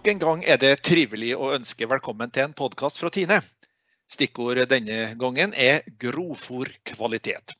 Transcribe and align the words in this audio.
Nok 0.00 0.08
en 0.08 0.20
gang 0.20 0.42
er 0.48 0.56
det 0.56 0.68
trivelig 0.80 1.34
å 1.36 1.50
ønske 1.52 1.84
velkommen 1.84 2.30
til 2.32 2.46
en 2.46 2.54
podkast 2.56 2.96
fra 3.02 3.10
Tine. 3.12 3.36
Stikkord 4.08 4.56
denne 4.70 5.10
gangen 5.20 5.52
er 5.52 5.82
grovfòrkvalitet. 6.00 7.52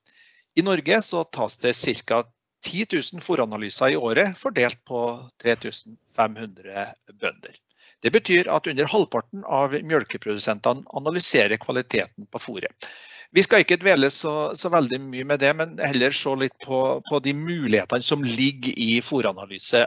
I 0.57 0.65
Norge 0.65 1.03
så 1.05 1.21
tas 1.37 1.59
det 1.61 1.75
ca. 2.09 2.23
10 2.65 2.97
000 2.97 3.21
fòranalyser 3.21 3.93
i 3.93 4.01
året, 4.01 4.33
fordelt 4.41 4.81
på 4.89 5.03
3500 5.45 6.87
bønder. 7.13 7.61
Det 8.01 8.15
betyr 8.17 8.49
at 8.49 8.73
under 8.73 8.89
halvparten 8.89 9.45
av 9.45 9.77
melkeprodusentene 9.77 10.89
analyserer 10.97 11.61
kvaliteten 11.61 12.25
på 12.25 12.41
fôret. 12.41 12.89
Vi 13.31 13.43
skal 13.47 13.63
ikke 13.63 13.79
dvele 13.79 14.09
så, 14.11 14.51
så, 14.59 14.71
veldig 14.73 14.99
mye 15.05 15.27
med 15.31 15.39
det, 15.39 15.51
men 15.55 15.77
heller 15.79 16.15
se 16.15 16.33
litt 16.35 16.57
på, 16.65 16.81
på 17.07 17.21
de 17.23 17.35
mulighetene 17.37 18.03
som 18.03 18.25
ligger 18.27 18.75
i 18.75 18.99
fòranalyse. 19.07 19.85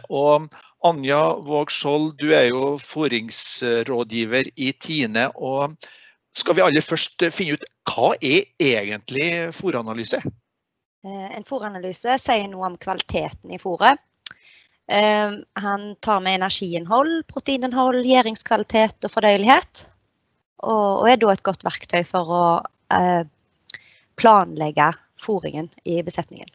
Anja 0.87 1.19
Våg 1.43 1.71
Skjold, 1.71 2.13
du 2.21 2.31
er 2.31 2.47
jo 2.53 2.77
fôringsrådgiver 2.79 4.47
i 4.55 4.71
Tine. 4.79 5.27
og 5.35 5.75
Skal 6.31 6.55
vi 6.55 6.63
aller 6.63 6.85
først 6.85 7.27
finne 7.35 7.59
ut 7.59 7.67
hva 7.91 8.13
er 8.23 8.47
egentlig 8.63 9.27
fòranalyse? 9.59 10.23
Eh, 11.03 11.29
en 11.35 11.43
fòranalyse 11.43 12.15
sier 12.23 12.47
noe 12.47 12.71
om 12.71 12.79
kvaliteten 12.79 13.51
i 13.51 13.59
fôret. 13.59 13.99
Eh, 14.87 15.35
han 15.59 15.89
tar 15.99 16.23
med 16.23 16.39
energiinnhold, 16.39 17.25
proteininnhold, 17.27 18.05
gjæringskvalitet 18.07 19.03
og 19.03 19.11
fordøyelighet. 19.11 19.89
Og 20.63 21.09
er 21.11 21.19
da 21.19 21.33
et 21.33 21.43
godt 21.43 21.67
verktøy 21.67 22.05
for 22.07 22.31
å 22.31 22.45
planlegge 24.19 24.91
fôringen 25.19 25.69
i 25.83 26.03
besetningen. 26.03 26.49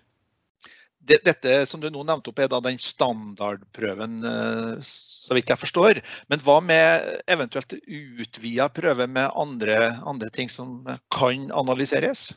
Dette 1.09 1.66
som 1.66 1.80
du 1.80 1.88
nå 1.91 2.02
nevnte 2.04 2.28
opp 2.30 2.41
er 2.42 2.51
da 2.52 2.59
den 2.60 2.77
standardprøven, 2.80 4.18
eh, 4.29 4.73
så 4.84 5.37
vidt 5.37 5.49
jeg 5.49 5.60
forstår. 5.60 6.01
Men 6.29 6.43
hva 6.45 6.59
med 6.65 7.06
eventuelt 7.30 7.73
utvida 7.73 8.68
prøve 8.68 9.06
med 9.09 9.30
andre, 9.32 9.95
andre, 10.04 10.29
ting 10.30 10.52
som 10.52 10.82
kan 11.15 11.49
analyseres? 11.56 12.29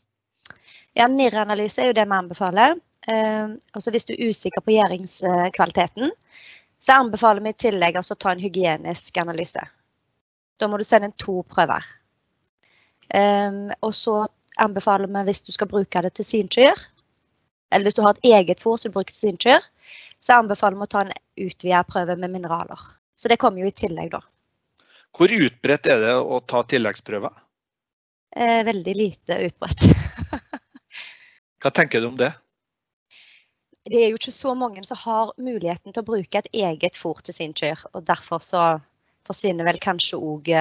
Ja, 0.95 1.08
NIR-analyse 1.08 1.84
er 1.84 1.92
jo 1.92 1.97
det 2.00 2.08
vi 2.08 2.16
anbefaler. 2.16 2.80
Eh, 3.12 3.58
også 3.75 3.92
hvis 3.92 4.08
du 4.08 4.16
er 4.16 4.31
usikker 4.31 4.64
på 4.64 4.75
gjæringskvaliteten, 4.78 6.16
så 6.81 7.02
anbefaler 7.02 7.44
vi 7.44 7.52
i 7.52 7.62
tillegg 7.67 8.00
å 8.00 8.06
ta 8.16 8.31
en 8.31 8.44
hygienisk 8.44 9.19
analyse. 9.19 9.64
Da 10.59 10.69
må 10.69 10.80
du 10.80 10.86
sende 10.88 11.09
inn 11.09 11.19
to 11.19 11.42
prøver. 11.50 11.84
Um, 13.12 13.72
og 13.84 13.94
så 13.95 14.22
anbefaler 14.62 15.09
vi 15.12 15.23
hvis 15.28 15.44
du 15.48 15.52
skal 15.52 15.70
bruke 15.72 16.04
det 16.06 16.14
til 16.16 16.28
sinkyr, 16.28 16.86
eller 17.72 17.88
hvis 17.88 17.98
du 17.98 18.03
har 18.06 18.16
et 18.16 18.30
eget 18.31 18.64
fôr 18.64 18.78
som 18.80 18.92
du 18.92 18.95
bruker 18.95 19.14
til 19.14 19.31
sinkyr, 19.31 19.64
så 20.22 20.40
anbefaler 20.40 20.78
vi 20.80 20.86
å 20.86 20.92
ta 20.92 21.06
en 21.06 21.14
utvidet 21.48 21.88
prøve 21.90 22.18
med 22.20 22.31
mineraler. 22.34 22.80
Så 23.16 23.31
det 23.31 23.40
kommer 23.42 23.64
jo 23.64 23.72
i 23.72 23.76
tillegg, 23.76 24.14
da. 24.14 24.22
Hvor 25.18 25.31
utbredt 25.34 25.90
er 25.92 26.03
det 26.03 26.14
å 26.20 26.40
ta 26.48 26.62
tilleggsprøver? 26.72 27.34
Eh, 28.36 28.62
veldig 28.64 28.94
lite 28.95 29.42
utbredt. 29.48 29.84
Hva 31.62 31.72
tenker 31.75 32.02
du 32.02 32.08
om 32.08 32.18
det? 32.20 32.31
Det 33.90 33.98
er 33.98 34.12
jo 34.12 34.20
ikke 34.20 34.34
så 34.34 34.53
mange 34.56 34.84
som 34.86 35.00
har 35.03 35.34
muligheten 35.42 35.92
til 35.92 36.03
å 36.03 36.08
bruke 36.08 36.40
et 36.40 36.50
eget 36.53 36.98
fôr 36.98 37.20
til 37.25 37.36
sin 37.36 37.56
kyr. 37.58 37.81
Og 37.92 38.06
derfor 38.08 38.40
så 38.46 38.64
forsvinner 39.28 39.68
vel 39.68 39.81
kanskje 39.84 40.22
òg 40.22 40.52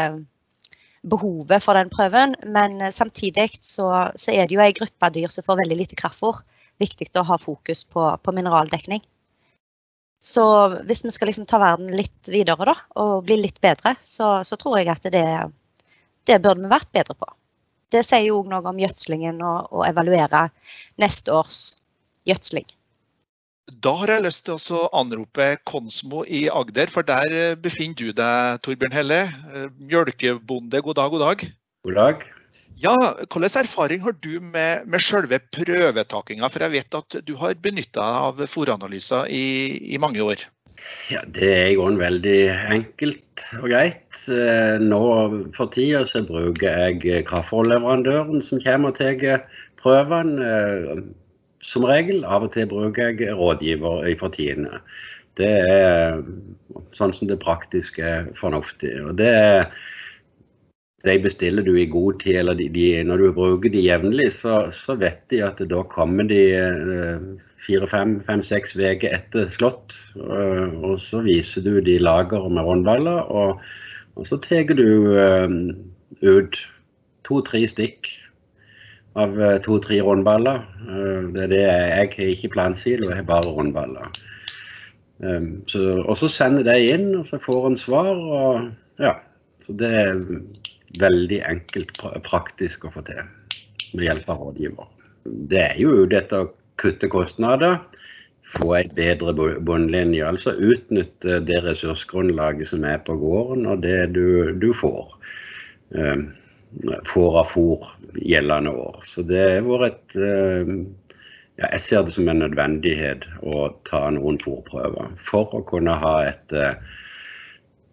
behovet 1.03 1.65
for 1.65 1.79
den 1.79 1.91
prøven. 1.93 2.34
Men 2.47 2.81
eh, 2.81 2.93
samtidig 2.95 3.51
så, 3.61 4.11
så 4.15 4.34
er 4.34 4.47
det 4.47 4.56
jo 4.56 4.65
ei 4.65 4.75
gruppe 4.77 5.12
dyr 5.15 5.33
som 5.33 5.47
får 5.47 5.62
veldig 5.62 5.79
lite 5.83 5.98
kraftfôr. 6.01 6.42
Viktig 6.81 7.11
å 7.20 7.27
ha 7.29 7.39
fokus 7.41 7.84
på, 7.84 8.05
på, 8.23 8.33
mineraldekning. 8.37 9.03
Så 10.20 10.45
hvis 10.89 11.05
vi 11.05 11.12
skal 11.12 11.31
liksom 11.31 11.48
ta 11.48 11.61
verden 11.61 11.92
litt 11.97 12.29
videre 12.29 12.69
da, 12.69 12.75
og 13.01 13.25
bli 13.25 13.39
litt 13.41 13.61
bedre, 13.61 13.95
så, 14.01 14.41
så 14.45 14.57
tror 14.61 14.79
jeg 14.80 14.91
at 14.92 15.08
det, 15.13 15.27
det 16.29 16.41
burde 16.45 16.64
vi 16.64 16.73
vært 16.73 16.92
bedre 16.92 17.17
på. 17.17 17.29
Det 17.91 18.05
sier 18.07 18.29
jo 18.29 18.42
òg 18.42 18.51
noe 18.53 18.69
om 18.69 18.80
gjødslingen 18.80 19.41
og, 19.45 19.73
og 19.73 19.86
evaluere 19.89 20.47
neste 21.01 21.33
års 21.35 21.61
gjødsling. 22.29 22.69
Da 23.79 23.92
har 24.01 24.11
jeg 24.11 24.25
lyst 24.25 24.48
til 24.48 24.75
å 24.75 24.89
anrope 24.97 25.47
Konsmo 25.69 26.25
i 26.27 26.47
Agder, 26.51 26.91
for 26.91 27.07
der 27.07 27.31
eh, 27.31 27.57
befinner 27.61 27.98
du 27.98 28.11
deg, 28.17 28.58
Torbjørn 28.64 28.95
Helle. 28.97 29.20
Eh, 29.55 29.69
mjølkebonde, 29.86 30.81
god 30.83 30.98
dag, 30.98 31.11
god 31.14 31.23
dag. 31.27 31.45
God 31.86 31.98
dag. 32.01 32.25
Ja, 32.80 32.95
Hvilken 33.20 33.47
erfaring 33.61 34.03
har 34.03 34.17
du 34.25 34.41
med, 34.41 34.89
med 34.91 35.05
selve 35.05 35.39
prøvetakinga? 35.55 36.48
For 36.51 36.67
jeg 36.67 36.75
vet 36.75 36.98
at 36.98 37.19
du 37.27 37.35
har 37.39 37.55
benytta 37.63 38.01
deg 38.01 38.27
av 38.27 38.42
fòranalyser 38.51 39.30
i, 39.30 39.45
i, 39.95 40.01
mange 40.03 40.23
år. 40.25 40.42
Ja, 41.13 41.23
Det 41.27 41.51
er 41.55 41.70
jo 41.77 41.86
veldig 42.01 42.41
enkelt 42.75 43.47
og 43.61 43.69
greit. 43.70 44.07
Eh, 44.27 44.83
nå 44.83 45.03
for 45.55 45.70
tida 45.70 46.03
så 46.11 46.25
bruker 46.27 46.98
jeg 46.98 47.27
kraftfòrleverandøren 47.30 48.42
som 48.47 48.63
kommer 48.64 48.91
og 48.91 48.98
tar 48.98 49.47
prøvene 49.80 50.51
som 51.65 51.87
regel. 51.89 52.25
Av 52.25 52.47
og 52.47 52.53
til 52.55 52.69
bruker 52.71 53.13
jeg 53.13 53.37
rådgiver 53.37 54.09
i 54.11 54.17
partiene. 54.19 54.81
Det 55.39 55.53
er 55.71 56.21
sånn 56.97 57.15
som 57.17 57.31
det 57.31 57.41
praktiske 57.43 58.05
er 58.05 58.29
fornuftig. 58.41 58.97
Og 59.07 59.17
det 59.21 59.31
er 59.31 59.65
de 61.05 61.17
bestiller 61.25 61.65
du 61.65 61.73
i 61.81 61.89
god 61.89 62.19
tid, 62.21 62.43
eller 62.43 62.59
de, 62.59 62.67
de, 62.69 62.89
når 63.09 63.23
du 63.23 63.31
bruker 63.33 63.73
de 63.73 63.81
jevnlig, 63.87 64.27
så, 64.37 64.67
så, 64.83 64.98
vet 65.01 65.23
de 65.33 65.41
at 65.47 65.63
da 65.71 65.81
kommer 65.89 66.29
de 66.29 66.41
eh, 66.53 67.23
fire-fem-seks 67.65 68.77
uker 68.77 69.09
etter 69.09 69.48
slått. 69.55 69.97
Og, 70.21 70.77
og, 70.85 70.98
så 71.01 71.23
viser 71.25 71.65
du 71.65 71.79
de 71.85 71.97
lager 72.03 72.45
med 72.53 72.69
rundballer, 72.69 73.33
og, 73.33 73.65
og 74.21 74.29
så 74.29 74.37
tar 74.45 74.69
du 74.77 75.17
um, 75.17 75.57
ut 76.21 76.61
to-tre 77.25 77.65
stikk 77.71 78.11
av 79.19 79.41
eh, 79.43 79.59
to-tre 79.65 80.01
rundballer. 80.05 80.63
Eh, 80.87 81.31
det 81.35 81.47
er 81.47 81.53
det 81.53 81.63
jeg 81.63 81.95
har 81.95 82.35
ikke 82.35 82.53
plansilo, 82.55 83.11
jeg 83.11 83.23
har 83.23 83.29
bare 83.29 83.55
rundballer. 83.55 84.11
Ehm, 85.25 85.61
og 86.09 86.17
så 86.17 86.31
sender 86.33 86.65
de 86.65 86.95
inn, 86.95 87.11
og 87.19 87.27
så 87.29 87.41
får 87.43 87.67
en 87.67 87.77
svar. 87.77 88.15
og 88.17 88.71
ja, 88.98 89.15
Så 89.67 89.73
det 89.77 89.91
er 89.91 90.23
veldig 91.01 91.43
enkelt 91.47 91.93
praktisk 92.25 92.85
å 92.85 92.95
få 92.95 93.05
til 93.07 93.21
med 93.93 94.07
hjelp 94.07 94.29
av 94.31 94.41
rådgiver. 94.41 94.89
Det 95.25 95.61
er 95.61 95.79
jo 95.79 96.07
dette 96.09 96.39
å 96.39 96.51
kutte 96.81 97.11
kostnader, 97.13 97.79
få 98.57 98.73
en 98.79 98.95
bedre 98.97 99.35
bunnlinje. 99.61 100.25
Altså 100.27 100.55
utnytte 100.57 101.41
det 101.45 101.61
ressursgrunnlaget 101.67 102.71
som 102.73 102.85
er 102.85 103.03
på 103.05 103.19
gården 103.21 103.67
og 103.67 103.83
det 103.83 104.15
du, 104.15 104.57
du 104.59 104.73
får. 104.75 105.19
Får 107.11 107.39
av 107.41 107.48
fôr 107.51 107.86
gjeldende 108.14 108.70
år. 108.70 109.03
Så 109.07 109.25
det 109.27 109.41
har 109.42 109.67
vært 109.67 110.14
et 110.14 110.20
eh, 110.23 110.75
ja, 111.61 111.69
Jeg 111.75 111.81
ser 111.85 112.05
det 112.07 112.14
som 112.14 112.29
en 112.31 112.42
nødvendighet 112.45 113.27
å 113.42 113.69
ta 113.89 114.07
noen 114.14 114.39
fôrprøver 114.42 115.11
for 115.29 115.51
å 115.57 115.64
kunne 115.69 115.97
ha 116.03 116.14
et, 116.29 116.55
eh, 116.55 116.79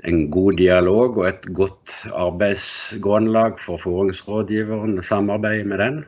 en 0.07 0.27
god 0.31 0.59
dialog 0.61 1.17
og 1.17 1.27
et 1.31 1.49
godt 1.57 1.95
arbeidsgrunnlag 2.13 3.57
for 3.65 3.81
fôringsrådgiveren, 3.83 5.01
samarbeide 5.03 5.67
med 5.67 5.83
den. 5.83 5.99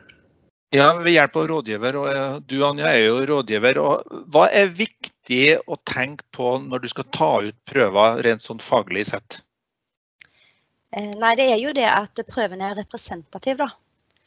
Ja, 0.70 0.92
ved 1.02 1.16
hjelp 1.16 1.36
av 1.36 1.46
rådgiver. 1.50 1.96
og 1.98 2.08
eh, 2.14 2.38
Du 2.46 2.60
Anja 2.64 2.94
er 2.94 3.08
jo 3.08 3.20
rådgiver. 3.26 3.82
og 3.82 4.18
Hva 4.30 4.46
er 4.54 4.70
viktig 4.70 5.58
å 5.66 5.76
tenke 5.82 6.22
på 6.30 6.56
når 6.62 6.84
du 6.84 6.90
skal 6.94 7.10
ta 7.10 7.32
ut 7.42 7.56
prøver 7.66 8.22
rent 8.22 8.46
sånn 8.46 8.62
faglig 8.62 9.08
sett? 9.10 9.42
Eh, 10.90 11.12
nei, 11.18 11.34
det 11.38 11.46
er 11.52 11.60
jo 11.62 11.72
det 11.76 11.86
at 11.86 12.22
prøven 12.28 12.62
er 12.66 12.78
representativ, 12.78 13.60
da. 13.62 13.70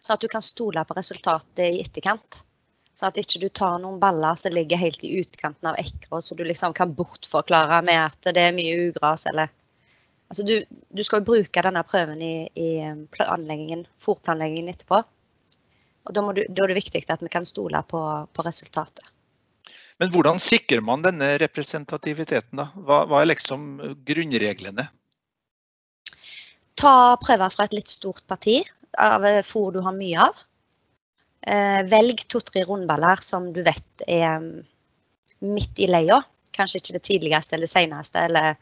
Så 0.03 0.15
at 0.15 0.23
du 0.23 0.29
kan 0.31 0.43
stole 0.43 0.83
på 0.87 0.95
resultatet 0.97 1.63
i 1.65 1.81
etterkant. 1.83 2.43
Så 2.93 3.07
at 3.07 3.17
ikke 3.17 3.41
du 3.41 3.47
tar 3.49 3.79
noen 3.81 3.97
baller 4.01 4.37
som 4.37 4.53
ligger 4.53 4.77
helt 4.77 5.03
i 5.03 5.15
utkanten 5.21 5.71
av 5.71 5.79
ekra, 5.81 6.21
så 6.21 6.37
du 6.37 6.43
liksom 6.45 6.75
kan 6.77 6.93
bortforklare 6.93 7.81
med 7.85 7.99
at 7.99 8.33
det 8.35 8.43
er 8.49 8.55
mye 8.55 8.89
ugras 8.89 9.27
eller 9.31 9.51
Altså 10.33 10.47
du, 10.47 10.53
du 10.89 11.03
skal 11.05 11.19
jo 11.21 11.27
bruke 11.27 11.61
denne 11.61 11.81
prøven 11.85 12.21
i, 12.25 12.47
i 12.57 12.69
planleggingen, 13.13 13.83
fòrplanleggingen 14.01 14.71
etterpå. 14.71 15.03
Og 16.07 16.15
da, 16.15 16.23
du, 16.33 16.39
da, 16.47 16.63
er 16.63 16.71
det 16.71 16.77
viktig 16.79 17.03
at 17.13 17.21
vi 17.21 17.29
kan 17.29 17.45
stole 17.45 17.77
på, 17.85 17.99
på, 18.33 18.45
resultatet. 18.47 19.11
Men 20.01 20.09
hvordan 20.09 20.41
sikrer 20.41 20.81
man 20.81 21.05
denne 21.05 21.35
representativiteten, 21.43 22.63
da? 22.63 22.65
Hva, 22.73 23.03
hva 23.11 23.21
er 23.21 23.29
liksom 23.29 23.67
grunnreglene? 24.07 24.87
Ta 26.83 27.15
prøver 27.15 27.53
fra 27.53 27.63
et 27.63 27.75
litt 27.77 27.91
stort 27.91 28.25
parti 28.27 28.57
av 28.99 29.23
fôr 29.47 29.71
du 29.71 29.79
har 29.85 29.95
mye 29.95 30.25
av. 30.25 30.41
Eh, 31.47 31.81
velg 31.87 32.25
to-tre 32.27 32.65
rundballer 32.67 33.23
som 33.23 33.49
du 33.55 33.61
vet 33.63 34.03
er 34.07 34.41
mm, 34.43 34.65
midt 35.47 35.79
i 35.79 35.87
leia. 35.87 36.19
Kanskje 36.55 36.81
ikke 36.81 36.95
det 36.97 37.05
tidligste 37.07 37.55
eller 37.55 37.71
seneste, 37.71 38.25
eller 38.27 38.57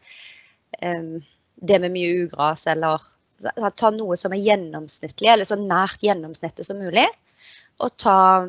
um, 0.86 1.18
det 1.62 1.80
med 1.82 1.94
mye 1.98 2.14
ugras, 2.26 2.68
eller 2.72 3.10
Ta 3.74 3.90
noe 3.90 4.14
som 4.22 4.36
er 4.36 4.44
gjennomsnittlig, 4.44 5.26
eller 5.32 5.48
så 5.50 5.56
nært 5.58 6.04
gjennomsnittet 6.06 6.68
som 6.68 6.78
mulig. 6.78 7.08
Og, 7.82 7.90
ta, 7.98 8.46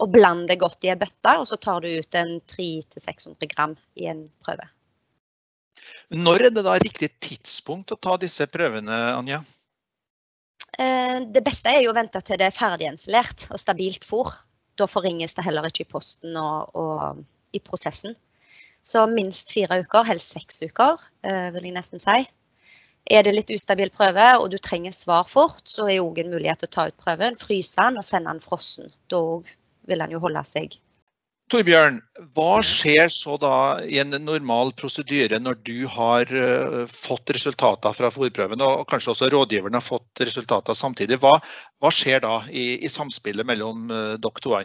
og 0.00 0.14
bland 0.14 0.48
det 0.48 0.56
godt 0.62 0.86
i 0.88 0.94
ei 0.94 0.96
bøtte, 0.96 1.34
og 1.36 1.44
så 1.50 1.58
tar 1.60 1.84
du 1.84 1.90
ut 1.92 2.16
en 2.16 2.38
300-600 2.40 3.50
gram 3.52 3.76
i 4.00 4.08
en 4.08 4.24
prøve. 4.40 4.64
Når 6.14 6.48
er 6.48 6.54
det 6.54 6.64
da 6.66 6.76
riktig 6.80 7.10
tidspunkt 7.22 7.92
å 7.94 8.00
ta 8.00 8.16
disse 8.20 8.46
prøvene, 8.50 8.98
Anja? 9.14 9.42
Eh, 10.78 11.20
det 11.30 11.42
beste 11.46 11.70
er 11.70 11.84
jo 11.84 11.92
å 11.92 11.96
vente 11.96 12.20
til 12.24 12.40
det 12.40 12.48
er 12.48 12.56
ferdiginstallert 12.56 13.48
og 13.50 13.60
stabilt 13.62 14.06
fôr. 14.06 14.32
Da 14.78 14.88
forringes 14.90 15.36
det 15.36 15.44
heller 15.46 15.68
ikke 15.68 15.84
i 15.84 15.90
posten 15.90 16.36
og, 16.40 16.74
og 16.74 17.20
i 17.54 17.60
prosessen. 17.62 18.16
Så 18.84 19.04
minst 19.08 19.52
fire 19.54 19.78
uker, 19.80 20.04
helst 20.04 20.34
seks 20.34 20.60
uker, 20.66 21.00
eh, 21.24 21.50
vil 21.54 21.70
jeg 21.70 21.76
nesten 21.76 22.02
si. 22.02 22.24
Er 23.12 23.24
det 23.24 23.34
litt 23.34 23.52
ustabil 23.52 23.92
prøve 23.92 24.26
og 24.40 24.48
du 24.52 24.58
trenger 24.58 24.92
svar 24.96 25.28
fort, 25.28 25.62
så 25.68 25.86
er 25.88 26.02
òg 26.02 26.20
en 26.20 26.32
mulighet 26.32 26.62
til 26.62 26.70
å 26.70 26.74
ta 26.76 26.86
ut 26.88 26.98
prøven, 27.00 27.36
fryse 27.36 27.80
den 27.80 28.00
og 28.00 28.06
sende 28.06 28.32
den 28.32 28.42
frossen. 28.44 28.90
Da 29.12 29.20
vil 29.88 30.04
den 30.04 30.16
jo 30.16 30.22
holde 30.24 30.42
seg 30.48 30.78
Torbjørn, 31.54 32.00
hva 32.34 32.54
skjer 32.66 33.06
så 33.14 33.36
da 33.38 33.78
i 33.86 34.00
en 34.02 34.10
normal 34.26 34.72
prosedyre 34.74 35.38
når 35.38 35.60
du 35.62 35.84
har 35.86 36.26
uh, 36.34 36.80
fått 36.90 37.30
resultater 37.36 37.94
fra 37.94 38.10
fòrprøven, 38.10 38.64
og 38.64 38.82
kanskje 38.90 39.12
også 39.12 39.28
rådgiveren 39.30 39.78
har 39.78 39.84
fått 39.86 40.24
resultater 40.26 40.74
samtidig. 40.74 41.20
Hva, 41.22 41.36
hva 41.78 41.92
skjer 41.94 42.24
da 42.24 42.40
i, 42.50 42.80
i 42.82 42.90
samspillet 42.90 43.46
mellom 43.46 43.86
uh, 43.86 44.16
dere 44.18 44.42
to? 44.42 44.56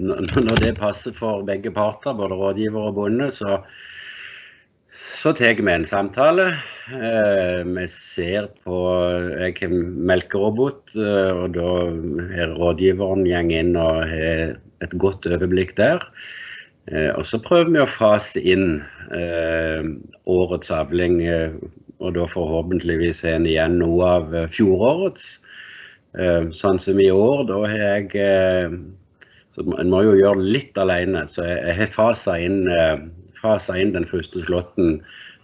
Når 0.00 0.62
det 0.62 0.72
passer 0.80 1.12
for 1.18 1.44
begge 1.44 1.74
parter, 1.76 2.16
både 2.16 2.40
rådgiver 2.40 2.88
og 2.88 2.96
bonde, 3.02 3.28
så, 3.36 3.60
så 5.20 5.34
tar 5.36 5.60
vi 5.60 5.74
en 5.74 5.86
samtale. 5.92 6.54
Uh, 6.88 7.68
vi 7.68 7.84
ser 7.92 8.48
på 8.64 8.80
Jeg 9.42 9.58
har 9.60 9.76
melkerobot, 10.08 10.96
og 10.96 11.46
da 11.60 11.70
er 12.32 12.56
rådgiveren 12.56 13.28
går 13.28 13.56
inn 13.60 13.76
og 13.76 14.02
har 14.08 14.56
et 14.84 14.94
godt 15.00 15.26
overblikk 15.28 15.76
der. 15.78 16.04
Eh, 16.88 17.10
og 17.14 17.26
så 17.28 17.40
prøver 17.42 17.70
vi 17.74 17.82
å 17.82 17.90
fase 17.90 18.40
inn 18.40 18.80
eh, 19.14 19.84
årets 20.30 20.72
avling, 20.74 21.20
eh, 21.22 21.54
og 22.00 22.16
da 22.16 22.26
forhåpentligvis 22.32 23.22
en 23.28 23.46
igjen 23.48 23.78
noe 23.82 24.14
av 24.16 24.34
fjorårets. 24.54 25.36
Sånn 26.56 26.80
som 26.82 26.98
i 26.98 27.06
år, 27.14 27.44
da 27.46 27.58
har 27.70 27.82
jeg 27.84 28.06
så 29.54 29.62
En 29.78 29.90
må 29.92 30.00
jo 30.02 30.16
gjøre 30.18 30.42
litt 30.42 30.78
alene, 30.80 31.20
så 31.30 31.44
jeg 31.44 31.76
har 31.76 31.92
fasa 31.94 32.34
inn, 32.40 32.64
inn, 32.64 33.92
den 33.94 34.08
første 34.10 34.42
slåtten 34.42 34.96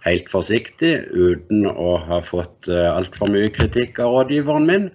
helt 0.03 0.27
forsiktig, 0.33 0.91
uten 1.13 1.69
å 1.69 1.93
ha 2.09 2.19
fått 2.25 2.67
altfor 2.67 3.31
mye 3.31 3.53
kritikk 3.53 4.01
av 4.03 4.11
rådgiveren 4.15 4.67
min. 4.67 4.89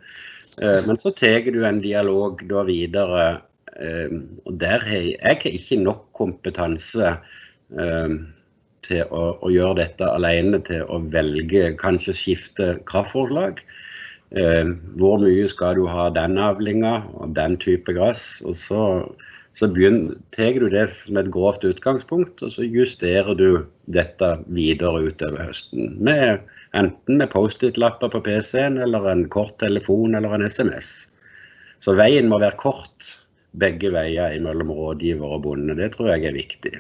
Men 0.58 1.00
så 1.00 1.14
tar 1.16 1.48
du 1.48 1.62
en 1.64 1.80
dialog 1.80 2.42
da 2.50 2.66
videre 2.68 3.24
og 3.80 4.60
der 4.60 4.84
har 4.84 4.96
jeg, 4.96 5.16
jeg 5.16 5.38
har 5.42 5.50
ikke 5.56 5.80
nok 5.80 6.04
kompetanse 6.16 7.14
ehm, 7.72 8.16
til 8.84 9.04
å, 9.08 9.22
å, 9.40 9.50
gjøre 9.52 9.78
dette 9.80 10.08
alene, 10.08 10.60
til 10.66 10.84
å 10.90 10.98
velge, 11.12 11.70
kanskje 11.80 12.16
skifte 12.18 12.72
kraftforslag. 12.88 13.62
Ehm, 14.36 14.76
hvor 15.00 15.20
mye 15.22 15.46
skal 15.48 15.78
du 15.78 15.86
ha 15.88 16.08
den 16.12 16.38
avlinga 16.40 17.02
og 17.16 17.36
den 17.38 17.56
type 17.62 17.94
gress? 17.96 18.24
Og 18.44 18.58
så, 18.66 18.82
så 19.58 19.70
tar 20.36 20.58
du 20.60 20.68
det 20.72 20.88
som 21.04 21.20
et 21.20 21.30
grovt 21.32 21.64
utgangspunkt, 21.68 22.42
og 22.42 22.52
så 22.52 22.66
justerer 22.66 23.38
du 23.38 23.64
dette 23.92 24.34
videre 24.52 25.06
utover 25.08 25.48
høsten. 25.48 25.96
Med, 25.96 26.44
enten 26.76 27.22
med 27.22 27.32
Post-It-lapper 27.32 28.12
på 28.12 28.24
PC-en, 28.28 28.80
eller 28.84 29.08
en 29.08 29.26
kort 29.32 29.56
telefon 29.62 30.18
eller 30.18 30.36
en 30.36 30.48
SMS. 30.48 30.92
Så 31.82 31.96
veien 31.98 32.28
må 32.30 32.38
være 32.38 32.60
kort 32.60 33.10
begge 33.58 33.90
veier 33.92 34.38
mellom 34.40 34.70
rådgiver 34.72 35.36
og 35.36 35.42
bonde. 35.46 35.76
Det 35.76 35.92
tror 35.94 36.12
jeg 36.14 36.30
er 36.30 36.36
viktig. 36.36 36.74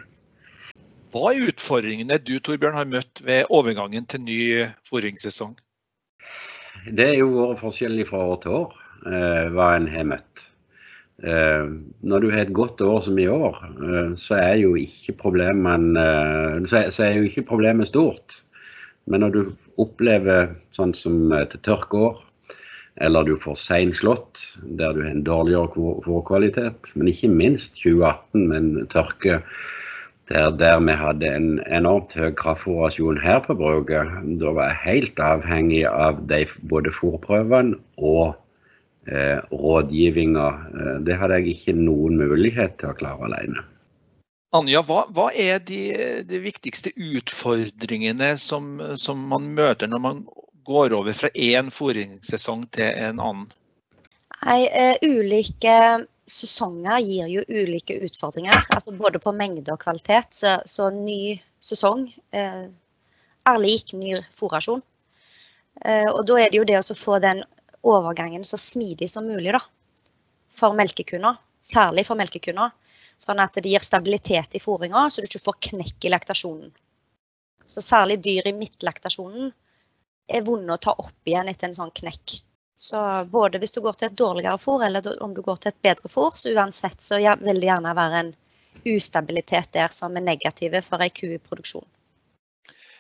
Hva 1.12 1.32
er 1.32 1.50
utfordringene 1.50 2.16
du 2.24 2.38
Torbjørn, 2.40 2.78
har 2.78 2.88
møtt 2.88 3.20
ved 3.24 3.50
overgangen 3.52 4.06
til 4.08 4.22
ny 4.24 4.38
fôringssesong? 4.88 5.58
Det 6.88 7.04
er 7.10 7.18
jo 7.20 7.28
vært 7.34 7.60
forskjellig 7.60 8.06
fra 8.08 8.22
år 8.32 8.40
til 8.42 8.56
år 8.56 8.72
eh, 9.06 9.50
hva 9.52 9.68
en 9.76 9.90
har 9.92 10.08
møtt. 10.08 10.46
Eh, 11.22 11.68
når 12.00 12.24
du 12.24 12.30
har 12.32 12.46
et 12.46 12.56
godt 12.56 12.80
år 12.80 13.04
som 13.04 13.20
i 13.20 13.28
år, 13.28 13.60
eh, 13.76 14.14
så 14.18 14.40
er 14.40 14.56
jo 14.62 14.72
ikke 14.78 15.18
problemet, 15.20 15.92
stort. 17.92 18.40
Men 19.06 19.20
når 19.20 19.36
du 19.36 19.40
opplever 19.82 20.54
sånn 20.72 20.96
som 20.96 21.32
et 21.36 21.54
tørkeår, 21.66 22.22
eller 23.00 23.24
du 23.24 23.36
får 23.40 23.56
sein 23.56 23.94
slått, 23.96 24.40
der 24.62 24.92
du 24.92 25.02
har 25.02 25.10
en 25.14 25.24
dårligere 25.24 25.70
fòrkvalitet. 26.04 26.92
Men 26.94 27.08
ikke 27.08 27.30
minst 27.32 27.72
2018 27.80 28.48
med 28.48 28.58
en 28.58 28.90
tørke 28.92 29.40
der, 30.28 30.50
der, 30.56 30.78
vi 30.80 30.92
hadde 30.96 31.28
en 31.36 31.48
enormt 31.66 32.14
høy 32.16 32.30
kraftfòrasjon 32.38 33.20
her 33.20 33.40
på 33.46 33.56
bruket. 33.58 34.12
Da 34.40 34.52
var 34.56 34.70
jeg 34.70 34.84
helt 34.84 35.20
avhengig 35.20 35.82
av 35.88 36.22
de, 36.30 36.44
både 36.70 36.92
fòrprøvene 36.94 37.76
og 37.98 38.36
eh, 39.08 39.42
rådgivninga. 39.50 40.46
Eh, 40.72 40.94
det 41.08 41.18
hadde 41.20 41.40
jeg 41.40 41.56
ikke 41.56 41.76
noen 41.80 42.20
mulighet 42.20 42.78
til 42.80 42.92
å 42.92 42.96
klare 43.00 43.28
alene. 43.28 43.66
Anja, 44.52 44.82
hva, 44.84 45.06
hva 45.16 45.30
er 45.32 45.62
de, 45.64 45.80
de, 46.28 46.38
viktigste 46.44 46.92
utfordringene 46.92 48.34
som, 48.36 48.76
som 49.00 49.20
man 49.30 49.48
møter 49.56 49.88
når 49.88 50.02
man 50.04 50.24
går 50.64 50.94
over 50.96 51.16
fra 51.16 51.30
én 51.34 51.70
fôringssesong 51.74 52.66
til 52.74 52.88
en 52.88 53.20
annen? 53.20 53.50
Nei, 54.42 54.62
uh, 54.66 54.96
Ulike 55.06 55.76
sesonger 56.26 57.02
gir 57.02 57.30
jo 57.30 57.42
ulike 57.48 57.98
utfordringer, 58.06 58.64
altså 58.70 58.94
både 58.96 59.20
på 59.22 59.32
mengde 59.36 59.74
og 59.74 59.80
kvalitet. 59.82 60.30
Så, 60.34 60.56
så 60.66 60.90
ny 60.94 61.36
sesong 61.62 62.06
uh, 62.34 62.66
er 63.50 63.62
lik 63.62 63.94
ny 63.98 64.16
fôrasjon. 64.34 64.82
Uh, 65.82 66.08
og 66.12 66.24
da 66.28 66.38
er 66.40 66.52
det 66.52 66.60
jo 66.60 66.68
det 66.68 66.78
å 66.78 66.98
få 66.98 67.18
den 67.22 67.42
overgangen 67.82 68.44
så 68.46 68.58
smidig 68.60 69.10
som 69.10 69.26
mulig 69.26 69.54
da, 69.56 69.62
for 70.54 70.76
melkekunder. 70.78 71.40
Særlig 71.62 72.06
for 72.08 72.18
melkekunder. 72.18 72.72
Sånn 73.22 73.42
at 73.42 73.54
det 73.54 73.70
gir 73.70 73.82
stabilitet 73.84 74.56
i 74.58 74.62
fôringa, 74.62 75.06
så 75.10 75.22
du 75.22 75.28
ikke 75.28 75.44
får 75.44 75.58
knekk 75.68 76.06
i 76.06 76.10
laktasjonen. 76.10 76.72
Så 77.66 77.82
særlig 77.84 78.18
dyr 78.22 78.48
i 78.50 78.56
midtlaktasjonen 78.56 79.52
er 80.32 80.46
vonde 80.46 80.74
å 80.74 80.80
ta 80.80 80.94
opp 80.98 81.28
igjen 81.28 81.50
etter 81.52 81.68
en 81.68 81.78
sånn 81.78 81.94
knekk. 81.94 82.38
Så 82.82 82.98
både 83.30 83.60
hvis 83.62 83.74
du 83.76 83.80
går 83.84 83.98
til 83.98 84.08
et 84.08 84.18
dårligere 84.18 84.58
fôr, 84.58 84.82
eller 84.86 85.06
om 85.22 85.34
du 85.34 85.42
går 85.44 85.60
til 85.62 85.70
et 85.70 85.82
bedre 85.86 86.10
fôr, 86.10 86.32
så 86.34 86.50
uansett 86.50 87.02
så 87.04 87.20
vil 87.20 87.60
det 87.60 87.68
gjerne 87.68 87.94
være 87.94 88.22
en 88.24 88.32
ustabilitet 88.88 89.70
der 89.76 89.92
som 89.94 90.16
er 90.16 90.24
negative 90.26 90.80
for 90.82 91.04
ei 91.04 91.12
ku 91.14 91.28
i 91.30 91.38
produksjon. 91.38 91.86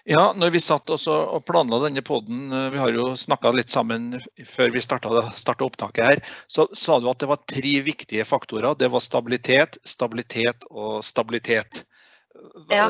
Ja, 0.04 0.32
når 0.34 0.50
vi 0.50 0.60
satt 0.60 0.90
og 0.90 1.42
planla 1.46 1.78
denne 1.84 2.02
poden, 2.02 2.48
eh, 2.50 2.70
vi 2.74 2.78
har 2.78 2.90
jo 2.90 3.12
snakka 3.18 3.52
litt 3.54 3.70
sammen 3.70 4.16
før 4.46 4.72
vi 4.74 4.82
starta 4.82 5.66
opptaket 5.66 6.04
her, 6.04 6.22
så 6.50 6.66
sa 6.74 6.98
du 6.98 7.06
at 7.10 7.22
det 7.22 7.30
var 7.30 7.38
tre 7.46 7.74
viktige 7.86 8.26
faktorer. 8.26 8.74
Det 8.78 8.90
var 8.90 9.02
stabilitet, 9.02 9.78
stabilitet 9.86 10.66
og 10.70 11.04
stabilitet. 11.06 11.84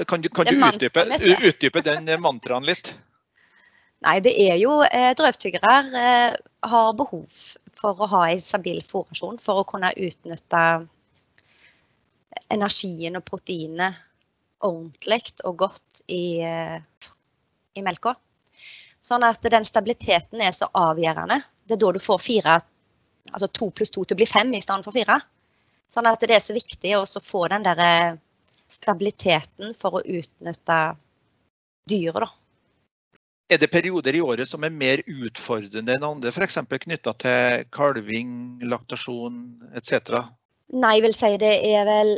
Kan 0.09 0.23
du, 0.25 0.29
kan 0.33 0.49
du 0.49 0.57
utdype, 0.57 1.05
utdype 1.21 1.85
den 1.85 2.09
mantraen 2.23 2.65
litt? 2.65 2.95
Nei, 4.03 4.17
det 4.25 4.33
er 4.49 4.57
jo 4.59 4.81
eh, 4.83 5.13
Drøvtyggere 5.19 5.75
eh, 5.99 6.33
har 6.73 6.95
behov 6.99 7.27
for 7.79 8.01
å 8.03 8.09
ha 8.11 8.23
en 8.33 8.43
stabil 8.43 8.81
fòrrasjon 8.83 9.39
for 9.39 9.63
å 9.63 9.69
kunne 9.69 9.93
utnytte 9.95 10.63
energien 12.53 13.19
og 13.19 13.25
proteinet 13.29 14.01
ordentlig 14.67 15.23
og 15.47 15.57
godt 15.65 16.03
i, 16.11 16.41
eh, 16.43 16.83
i 17.79 17.85
melka. 17.87 18.17
Sånn 19.03 19.27
at 19.27 19.43
den 19.55 19.67
stabiliteten 19.67 20.43
er 20.43 20.55
så 20.55 20.69
avgjørende. 20.79 21.41
Det 21.67 21.77
er 21.77 21.83
da 21.83 21.93
du 21.95 22.03
får 22.03 22.21
fire, 22.23 22.59
altså 23.31 23.49
to 23.51 23.71
pluss 23.71 23.91
to 23.95 24.05
til 24.05 24.17
å 24.17 24.21
bli 24.21 24.31
fem 24.31 24.53
i 24.55 24.63
stedet 24.63 24.87
for 24.87 24.95
fire. 24.95 25.21
Sånn 25.91 26.11
at 26.11 26.23
det 26.23 26.35
er 26.35 26.43
så 26.43 26.55
viktig 26.57 26.95
å 26.99 27.07
få 27.07 27.47
den 27.53 27.67
der 27.67 27.87
eh, 27.87 28.21
stabiliteten 28.67 29.75
for 29.79 29.99
å 29.99 30.07
utnytte 30.07 30.79
dyret, 31.91 32.23
da. 32.23 32.42
Er 33.53 33.59
det 33.61 33.69
perioder 33.69 34.17
i 34.17 34.21
året 34.25 34.49
som 34.49 34.63
er 34.65 34.73
mer 34.73 35.03
utfordrende 35.05 35.93
enn 35.93 36.05
andre, 36.07 36.31
f.eks. 36.33 36.57
knytta 36.85 37.13
til 37.21 37.65
kalving, 37.75 38.31
laktasjon 38.65 39.43
etc.? 39.77 40.23
Nei, 40.73 40.95
jeg 40.97 41.03
vil 41.05 41.17
si 41.17 41.31
det 41.43 41.51
er 41.69 41.85
vel 41.85 42.13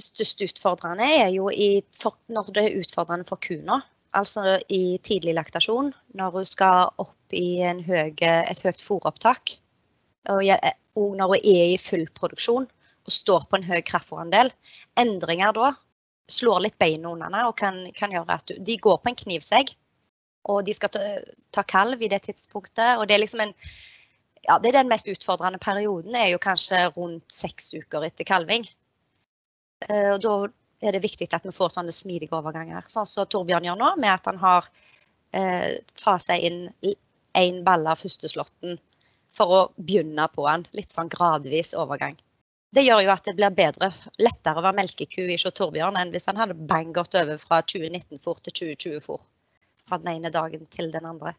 størst 0.00 0.40
utfordrende 0.46 1.04
er 1.04 1.28
jo 1.34 1.50
i, 1.52 1.82
for, 1.92 2.16
når 2.32 2.52
det 2.56 2.62
er 2.64 2.78
utfordrende 2.80 3.28
for 3.28 3.40
kuna. 3.44 3.82
Altså 4.16 4.56
i 4.72 4.96
tidlig 5.04 5.34
laktasjon, 5.36 5.90
når 6.16 6.38
hun 6.38 6.48
skal 6.48 6.88
opp 7.04 7.36
i 7.36 7.60
høy, 7.84 8.14
et 8.24 8.62
høyt 8.64 8.80
fôropptak. 8.80 9.58
Og, 10.32 10.40
og 10.96 11.18
når 11.18 11.34
hun 11.34 11.50
er 11.52 11.74
i 11.74 11.82
full 11.82 12.06
produksjon 12.16 12.64
og 12.64 13.12
står 13.12 13.44
på 13.50 13.58
en 13.58 13.68
høy 13.68 13.82
kraftfôrandel. 13.84 14.54
Endringer 15.00 15.52
da 15.56 15.74
slår 16.32 16.64
litt 16.64 16.80
beina 16.80 17.12
under 17.12 17.28
henne 17.28 17.44
og 17.50 17.56
kan, 17.60 17.82
kan 17.96 18.12
gjøre 18.12 18.40
at 18.40 18.48
du, 18.48 18.56
de 18.56 18.80
går 18.80 18.98
på 19.02 19.12
en 19.12 19.20
knivsegg 19.26 19.76
og 20.48 20.64
de 20.66 20.74
skal 20.76 20.92
ta, 20.92 21.04
ta, 21.54 21.64
kalv 21.68 22.02
i 22.02 22.10
det 22.10 22.22
tidspunktet. 22.26 22.98
Og 22.98 23.06
det 23.08 23.16
er 23.16 23.24
liksom 23.24 23.44
en 23.46 23.54
Ja, 24.48 24.54
det 24.62 24.70
er 24.70 24.78
den 24.78 24.88
mest 24.88 25.08
utfordrende 25.10 25.58
perioden, 25.60 26.14
er 26.14 26.28
jo 26.30 26.38
kanskje 26.40 26.78
rundt 26.94 27.26
seks 27.32 27.72
uker 27.74 28.06
etter 28.06 28.24
kalving. 28.24 28.62
Eh, 29.88 30.12
og 30.14 30.22
da 30.24 30.34
er 30.80 30.94
det 30.94 31.02
viktig 31.02 31.26
at 31.34 31.44
vi 31.44 31.52
får 31.52 31.74
sånne 31.74 31.92
smidige 31.92 32.32
overganger. 32.38 32.86
Sånn 32.88 33.06
som 33.06 33.26
Torbjørn 33.26 33.66
gjør 33.66 33.80
nå, 33.80 33.90
med 34.00 34.12
at 34.14 34.30
han 34.30 34.38
har 34.40 34.70
eh, 35.34 35.74
fasa 36.00 36.38
inn 36.38 36.68
én 37.36 37.60
balle 37.66 37.92
av 37.92 38.00
første 38.00 38.46
for 39.28 39.54
å 39.54 39.60
begynne 39.76 40.28
på 40.32 40.46
en 40.48 40.64
litt 40.72 40.94
sånn 40.94 41.10
gradvis 41.12 41.74
overgang. 41.76 42.16
Det 42.74 42.84
gjør 42.84 43.02
jo 43.04 43.12
at 43.12 43.24
det 43.24 43.34
blir 43.36 43.54
bedre, 43.56 43.90
lettere 44.20 44.60
å 44.60 44.64
være 44.64 44.76
melkeku 44.76 45.22
i 45.24 45.38
Sjå 45.40 45.52
Torbjørn 45.56 45.96
enn 45.96 46.12
hvis 46.12 46.28
han 46.28 46.36
hadde 46.40 46.56
bang 46.68 46.92
gått 46.96 47.16
over 47.16 47.40
fra 47.40 47.62
2019-fôr 47.64 48.42
til 48.44 48.56
2020-fôr. 48.60 49.22
Fra 49.88 49.98
den 50.00 50.18
ene 50.18 50.32
dagen 50.32 50.66
til 50.70 50.90
den 50.92 51.06
andre. 51.08 51.34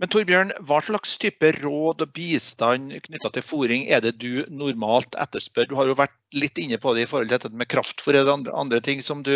Men 0.00 0.08
Torbjørn, 0.08 0.52
hva 0.68 0.78
slags 0.84 1.16
type 1.20 1.50
råd 1.58 2.04
og 2.04 2.12
bistand 2.16 2.92
knytta 3.04 3.30
til 3.34 3.44
fôring 3.44 3.84
er 3.92 4.00
det 4.04 4.14
du 4.22 4.44
normalt 4.48 5.16
etterspør? 5.20 5.68
Du 5.68 5.74
har 5.76 5.90
jo 5.90 5.96
vært 5.98 6.14
litt 6.36 6.60
inne 6.60 6.78
på 6.80 6.94
det 6.96 7.04
i 7.04 7.10
forhold 7.10 7.28
til 7.28 7.36
dette 7.36 7.52
med 7.52 7.68
kraftfôr. 7.72 8.16
Er 8.16 8.24
det 8.24 8.32
andre, 8.32 8.54
andre 8.56 8.80
ting 8.84 9.02
som 9.04 9.20
du 9.26 9.34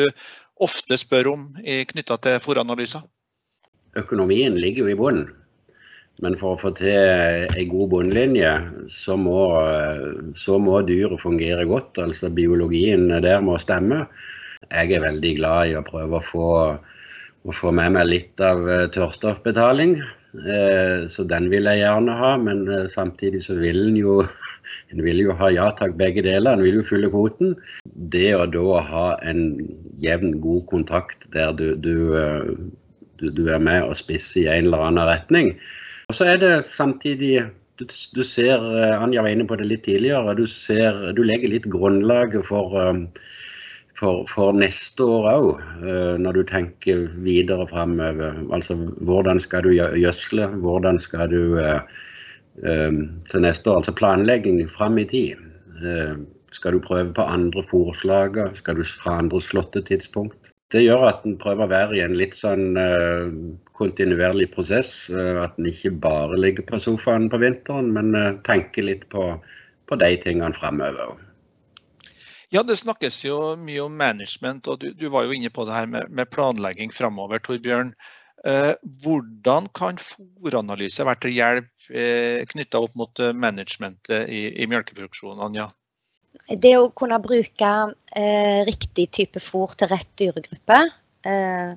ofte 0.64 0.96
spør 1.00 1.32
om 1.34 1.44
knytta 1.64 2.16
til 2.24 2.40
fôranalyser? 2.44 3.04
Økonomien 3.98 4.56
ligger 4.56 4.86
jo 4.86 4.94
i 4.94 4.98
bunnen. 4.98 5.28
Men 6.24 6.34
for 6.40 6.56
å 6.56 6.58
få 6.58 6.72
til 6.74 7.52
ei 7.54 7.64
god 7.70 7.92
bunnlinje, 7.92 8.50
så 8.90 9.14
må, 9.20 9.38
så 10.34 10.56
må 10.58 10.80
dyret 10.86 11.20
fungere 11.22 11.66
godt. 11.70 12.00
Altså 12.02 12.30
biologien 12.34 13.06
der 13.22 13.44
må 13.44 13.54
stemme. 13.62 14.02
Jeg 14.66 14.96
er 14.96 15.04
veldig 15.04 15.34
glad 15.38 15.70
i 15.70 15.76
å 15.78 15.84
prøve 15.86 16.18
å 16.18 16.26
få, 16.32 16.48
å 17.48 17.54
få 17.56 17.72
med 17.74 17.94
meg 17.96 18.08
litt 18.08 18.42
av 18.44 18.66
eh, 18.68 18.86
tørrstoffbetaling. 18.92 19.96
Eh, 20.36 21.06
så 21.12 21.24
den 21.28 21.48
vil 21.52 21.68
jeg 21.70 21.82
gjerne 21.82 22.16
ha, 22.20 22.34
men 22.40 22.66
eh, 22.68 22.88
samtidig 22.92 23.44
så 23.46 23.56
vil 23.58 23.80
en 23.86 23.98
jo 23.98 24.18
en 24.92 25.02
vil 25.04 25.22
jo 25.24 25.36
ha 25.36 25.50
ja 25.52 25.68
takk, 25.78 25.96
begge 26.00 26.24
deler. 26.26 26.54
En 26.54 26.64
vil 26.64 26.80
jo 26.80 26.86
fylle 26.88 27.10
kvoten. 27.12 27.54
Det 28.12 28.30
å 28.36 28.46
da 28.52 28.82
ha 28.90 29.06
en 29.28 29.42
jevn, 30.04 30.36
god 30.44 30.66
kontakt 30.70 31.28
der 31.34 31.54
du, 31.56 31.70
du, 31.76 31.96
du, 33.20 33.28
du 33.32 33.44
er 33.48 33.62
med 33.62 33.86
og 33.88 33.96
spisser 34.00 34.44
i 34.44 34.50
en 34.52 34.68
eller 34.68 34.84
annen 34.90 35.08
retning, 35.08 35.54
og 36.08 36.16
så 36.16 36.24
er 36.32 36.38
det 36.40 36.52
samtidig 36.72 37.42
du, 37.78 38.22
ser, 38.26 38.62
Anja 38.96 39.22
var 39.22 39.30
inne 39.30 39.44
på 39.46 39.58
det 39.60 39.66
litt 39.68 39.84
tidligere, 39.84 40.32
du, 40.34 40.46
ser, 40.50 40.96
legger 41.14 41.52
litt 41.52 41.68
grunnlaget 41.70 42.48
for, 42.48 42.72
for, 43.98 44.26
for 44.30 44.54
neste 44.54 45.04
år 45.04 45.28
òg, 45.32 45.48
eh, 45.82 46.14
når 46.22 46.38
du 46.38 46.42
tenker 46.48 47.06
videre 47.24 47.66
framover. 47.70 48.38
Altså 48.54 48.76
hvordan 49.02 49.40
skal 49.42 49.66
du 49.66 49.72
gjødsle, 49.74 50.46
hvordan 50.62 51.00
skal 51.02 51.30
du 51.32 51.58
eh, 51.62 51.80
um, 52.62 53.02
til 53.30 53.44
neste 53.44 53.70
år, 53.70 53.82
altså 53.82 53.96
planlegging 53.98 54.62
fram 54.70 54.98
i 54.98 55.06
tid. 55.08 55.44
Skal 56.50 56.74
du 56.74 56.80
prøve 56.82 57.12
på 57.14 57.22
andre 57.22 57.62
fòrslager? 57.70 58.54
Skal 58.58 58.78
du 58.78 58.86
ha 59.04 59.18
andre 59.18 59.40
slåttetidspunkt? 59.42 60.50
Det 60.72 60.82
gjør 60.82 61.04
at 61.08 61.22
en 61.24 61.36
prøver 61.40 61.64
å 61.64 61.70
være 61.70 61.96
i 61.96 62.02
en 62.02 62.16
litt 62.18 62.34
sånn 62.34 62.74
kontinuerlig 63.78 64.48
prosess. 64.56 64.90
At 65.12 65.54
en 65.60 65.68
ikke 65.70 65.92
bare 66.02 66.40
ligger 66.40 66.66
på 66.66 66.80
sofaen 66.82 67.28
på 67.30 67.38
vinteren, 67.44 67.92
men 67.94 68.40
tenker 68.48 68.88
litt 68.88 69.06
på, 69.12 69.30
på 69.86 70.00
de 70.02 70.10
tingene 70.24 70.56
framover. 70.58 71.14
Ja, 72.54 72.62
Det 72.62 72.78
snakkes 72.80 73.24
jo 73.24 73.56
mye 73.60 73.82
om 73.84 73.96
management, 73.96 74.68
og 74.68 74.80
du, 74.80 74.92
du 74.96 75.08
var 75.12 75.26
jo 75.26 75.34
inne 75.36 75.50
på 75.52 75.66
det 75.68 75.74
her 75.74 75.90
med, 75.90 76.08
med 76.08 76.30
planlegging 76.32 76.94
framover, 76.94 77.42
Torbjørn. 77.44 77.92
hvordan 79.02 79.66
kan 79.74 79.98
fòranalyse 79.98 81.04
være 81.04 81.20
til 81.24 81.34
hjelp 81.34 81.90
eh, 81.90 82.46
knytta 82.46 82.78
opp 82.78 82.94
mot 82.94 83.20
managementet 83.34 84.30
i, 84.30 84.44
i 84.62 84.68
melkeproduksjonen, 84.70 85.42
Anja? 85.42 85.66
Det 86.48 86.72
å 86.78 86.88
kunne 86.96 87.18
bruke 87.20 87.72
eh, 88.16 88.62
riktig 88.68 89.08
type 89.12 89.42
fôr 89.42 89.74
til 89.76 89.90
rett 89.90 90.08
dyregruppe 90.20 90.78
eh, 91.26 91.74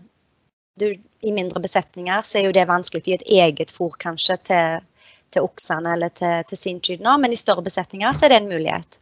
du, 0.79 0.87
I 1.21 1.33
mindre 1.35 1.61
besetninger 1.63 2.23
så 2.25 2.39
er 2.39 2.47
jo 2.47 2.55
det 2.55 2.69
vanskelig 2.69 3.01
å 3.01 3.09
gi 3.09 3.17
et 3.17 3.29
eget 3.43 3.73
fôr 3.75 3.97
kanskje 3.99 4.37
til, 4.49 4.85
til 5.33 5.47
oksene 5.47 5.95
eller 5.97 6.13
til, 6.15 6.45
til 6.47 6.59
sinnkyrne, 6.59 7.17
men 7.21 7.33
i 7.33 7.39
større 7.39 7.65
besetninger 7.65 8.15
så 8.15 8.25
er 8.27 8.33
det 8.33 8.41
en 8.41 8.51
mulighet. 8.53 9.01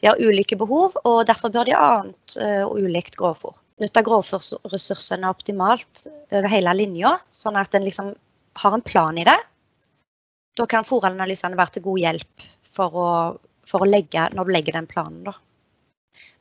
De 0.00 0.10
har 0.10 0.20
ulike 0.20 0.58
behov, 0.60 0.98
og 1.08 1.24
derfor 1.28 1.52
bør 1.54 1.68
de 1.68 1.74
ha 1.76 1.86
annet 2.00 2.36
eh, 2.42 2.62
og 2.66 2.76
ulikt 2.84 3.16
grovfôr. 3.16 3.56
Nytte 3.80 4.02
grovfòrressursene 4.04 5.28
optimalt 5.28 6.06
over 6.30 6.48
hele 6.52 6.72
linja, 6.76 7.16
sånn 7.32 7.58
at 7.60 7.74
en 7.76 7.84
liksom 7.84 8.12
har 8.60 8.76
en 8.76 8.84
plan 8.84 9.18
i 9.18 9.24
det. 9.28 9.36
Da 10.56 10.64
kan 10.68 10.86
fòranalysene 10.88 11.58
være 11.58 11.76
til 11.76 11.84
god 11.88 12.02
hjelp 12.04 12.46
for 12.76 12.96
å 12.96 13.10
for 13.66 13.82
å 13.82 13.90
legge, 13.90 14.28
når 14.34 14.46
du 14.46 14.54
legger 14.54 14.78
den 14.78 14.88
planen. 14.90 15.22
Da. 15.26 15.34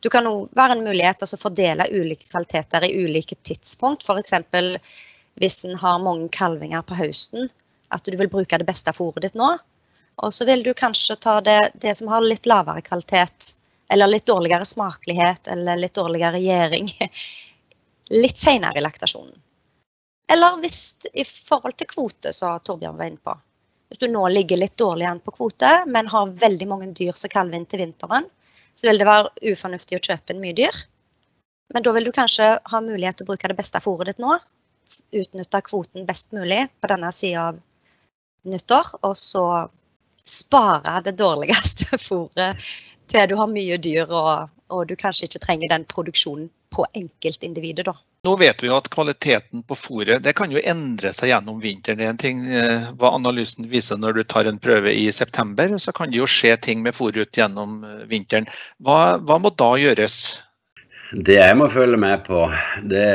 Du 0.03 0.11
kan 0.13 0.27
òg 0.29 0.51
være 0.57 0.77
en 0.77 0.85
mulighet 0.85 1.21
til 1.21 1.27
å 1.27 1.41
fordele 1.41 1.89
ulike 1.91 2.29
kvaliteter 2.29 2.85
i 2.87 2.93
ulike 3.01 3.37
tidspunkt. 3.47 4.05
F.eks. 4.05 4.35
hvis 5.41 5.63
en 5.67 5.79
har 5.81 6.03
mange 6.03 6.29
kalvinger 6.33 6.85
på 6.85 6.97
høsten, 6.99 7.49
at 7.93 8.05
du 8.05 8.17
vil 8.17 8.31
bruke 8.31 8.59
det 8.61 8.67
beste 8.67 8.93
fôret 8.95 9.25
ditt 9.25 9.37
nå. 9.37 9.55
Og 10.23 10.33
så 10.33 10.45
vil 10.47 10.63
du 10.63 10.73
kanskje 10.73 11.15
ta 11.15 11.39
det, 11.43 11.59
det 11.73 11.95
som 11.95 12.07
har 12.07 12.23
litt 12.23 12.45
lavere 12.47 12.83
kvalitet, 12.85 13.55
eller 13.91 14.07
litt 14.07 14.25
dårligere 14.25 14.65
smakelighet, 14.65 15.47
eller 15.47 15.77
litt 15.77 15.93
dårligere 15.93 16.39
gjæring, 16.39 16.91
litt 18.23 18.37
senere 18.37 18.79
i 18.79 18.85
laktasjonen. 18.85 19.35
Eller 20.31 20.57
hvis 20.61 20.79
i 21.13 21.25
forhold 21.25 21.75
til 21.77 21.89
kvote, 21.91 22.31
som 22.33 22.59
Torbjørn 22.63 22.97
var 22.97 23.11
inne 23.11 23.21
på. 23.21 23.35
Hvis 23.89 24.01
du 24.01 24.07
nå 24.09 24.23
ligger 24.33 24.57
litt 24.57 24.77
dårlig 24.81 25.05
an 25.05 25.21
på 25.21 25.35
kvote, 25.35 25.69
men 25.85 26.09
har 26.09 26.33
veldig 26.41 26.67
mange 26.67 26.89
dyr 26.97 27.13
som 27.13 27.29
kalver 27.29 27.59
inn 27.59 27.67
til 27.69 27.83
vinteren, 27.83 28.25
så 28.75 28.89
vil 28.89 28.99
det 28.99 29.07
være 29.07 29.51
ufornuftig 29.53 29.99
å 29.99 30.03
kjøpe 30.07 30.33
inn 30.33 30.41
mye 30.41 30.57
dyr. 30.57 30.81
Men 31.73 31.85
da 31.85 31.93
vil 31.93 32.07
du 32.07 32.13
kanskje 32.15 32.47
ha 32.71 32.81
mulighet 32.81 33.19
til 33.19 33.27
å 33.27 33.31
bruke 33.31 33.51
det 33.51 33.57
beste 33.57 33.81
fôret 33.83 34.09
ditt 34.09 34.21
nå. 34.23 34.33
Utnytte 35.13 35.61
kvoten 35.65 36.05
best 36.09 36.33
mulig 36.35 36.65
på 36.81 36.89
denne 36.89 37.11
sida 37.13 37.51
av 37.51 37.61
nyttår, 38.45 38.91
og 39.05 39.15
så 39.17 39.45
spare 40.29 40.99
det 41.05 41.17
dårligste 41.21 41.97
fôret 42.07 42.67
til 43.11 43.29
du 43.29 43.35
har 43.37 43.49
mye 43.51 43.77
dyr 43.77 44.09
og, 44.09 44.49
og 44.73 44.87
du 44.89 44.95
kanskje 44.97 45.29
ikke 45.29 45.43
trenger 45.45 45.71
den 45.71 45.85
produksjonen 45.89 46.49
på 46.75 46.85
enkeltindividet. 46.97 47.85
da. 47.85 47.93
Nå 48.25 48.33
vet 48.41 48.63
vi 48.63 48.67
jo 48.71 48.75
at 48.75 48.89
kvaliteten 48.89 49.61
på 49.69 49.77
fôret 49.77 50.25
kan 50.35 50.51
jo 50.51 50.61
endre 50.65 51.11
seg 51.13 51.29
gjennom 51.29 51.59
vinteren. 51.61 51.99
Det 51.99 52.07
er 52.07 52.13
en 52.15 52.21
ting 52.21 52.41
eh, 52.49 52.87
hva 52.97 53.13
analysen 53.15 53.69
viser 53.69 53.99
når 54.01 54.17
du 54.17 54.23
tar 54.25 54.49
en 54.49 54.57
prøve 54.61 54.91
i 54.91 55.05
september. 55.13 55.77
Så 55.79 55.93
kan 55.95 56.09
det 56.11 56.19
jo 56.19 56.29
skje 56.29 56.55
ting 56.57 56.81
med 56.83 56.97
fôret 56.97 57.37
gjennom 57.37 57.83
eh, 57.85 58.01
vinteren. 58.09 58.49
Hva, 58.83 59.21
hva, 59.21 59.37
må 59.39 59.53
da 59.53 59.75
gjøres? 59.79 60.17
Det 61.13 61.35
jeg 61.37 61.57
må 61.57 61.67
følge 61.69 61.97
med 62.01 62.23
på, 62.25 62.47
det, 62.89 63.05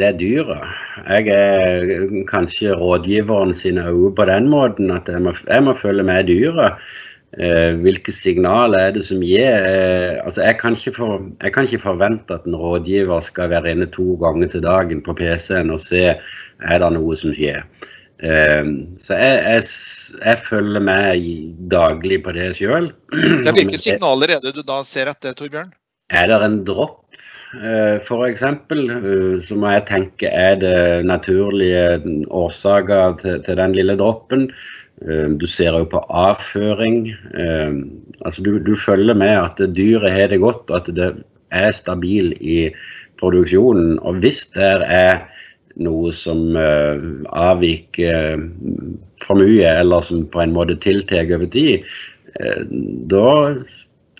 det 0.00 0.06
er 0.06 0.16
dyret. 0.16 0.68
Jeg 1.04 1.28
er 1.28 2.24
kanskje 2.30 2.72
rådgiveren 2.78 3.52
sine 3.54 3.84
øyne 3.90 4.14
på 4.16 4.24
den 4.24 4.48
måten 4.48 4.90
at 4.94 5.08
jeg 5.08 5.20
må, 5.22 5.34
jeg 5.48 5.64
må 5.66 5.74
følge 5.82 6.06
med 6.08 6.24
dyret. 6.30 6.80
Eh, 7.34 7.74
hvilke 7.82 8.12
signaler 8.14 8.78
er 8.78 8.92
det 8.94 9.02
som 9.08 9.18
gir 9.18 9.42
eh, 9.42 10.20
altså 10.22 10.44
jeg 10.44 10.54
kan, 10.60 10.76
for, 10.94 11.24
jeg 11.42 11.50
kan, 11.50 11.66
ikke 11.66 11.82
forvente 11.82 12.36
at 12.36 12.44
en 12.46 12.54
rådgiver 12.54 13.24
skal 13.26 13.50
være 13.50 13.72
inne 13.74 13.88
to 13.90 14.14
ganger 14.22 14.52
til 14.52 14.62
dagen 14.62 15.00
på 15.02 15.16
PC-en 15.18 15.72
og 15.74 15.82
se 15.82 16.04
er 16.14 16.78
det 16.78 16.92
noe 16.94 17.16
som 17.18 17.34
skjer. 17.34 17.64
Eh, 18.22 18.70
så 19.02 19.18
jeg, 19.18 19.40
jeg, 19.42 19.64
jeg 20.20 20.44
følger 20.48 20.86
med 20.86 21.28
daglig 21.74 22.22
på 22.22 22.36
det 22.38 22.52
sjøl. 22.60 22.92
Hvilke 23.10 23.82
signaler 23.82 24.38
er 24.38 24.44
det 24.44 24.54
du 24.54 24.62
da 24.62 24.84
ser 24.86 25.10
etter, 25.10 25.34
Torbjørn? 25.34 25.74
Er 26.14 26.30
det 26.30 26.38
en 26.44 26.60
dropp 26.68 27.03
f.eks., 28.04 28.44
så 29.46 29.56
må 29.58 29.72
jeg 29.74 29.84
tenke 29.88 30.30
er 30.30 30.56
det 30.60 30.78
naturlige 31.06 32.00
årsaker 32.30 33.18
til, 33.22 33.56
den 33.58 33.76
lille 33.76 33.96
droppen. 34.00 34.48
Eh, 35.02 35.28
du 35.40 35.46
ser 35.50 35.76
òg 35.76 35.90
på 35.92 36.02
avføring. 36.08 37.12
Eh, 37.34 37.76
altså 38.24 38.44
du, 38.46 38.58
du, 38.62 38.74
følger 38.78 39.14
med 39.18 39.34
at 39.36 39.62
dyret 39.76 40.12
har 40.12 40.32
det 40.32 40.40
godt, 40.42 40.70
og 40.70 40.76
at 40.82 40.90
det 40.96 41.12
er 41.50 41.76
stabil 41.76 42.34
i 42.40 42.58
produksjonen. 43.20 43.98
Og 44.00 44.22
hvis 44.24 44.44
det 44.54 44.74
er 44.88 45.24
noe 45.74 46.12
som 46.14 46.54
avviker 46.54 48.44
for 49.24 49.40
mye, 49.40 49.72
eller 49.80 50.04
som 50.06 50.22
på 50.30 50.44
en 50.44 50.54
måte 50.54 50.76
tiltar 50.78 51.26
over 51.34 51.50
tid, 51.50 51.82
da 53.10 53.30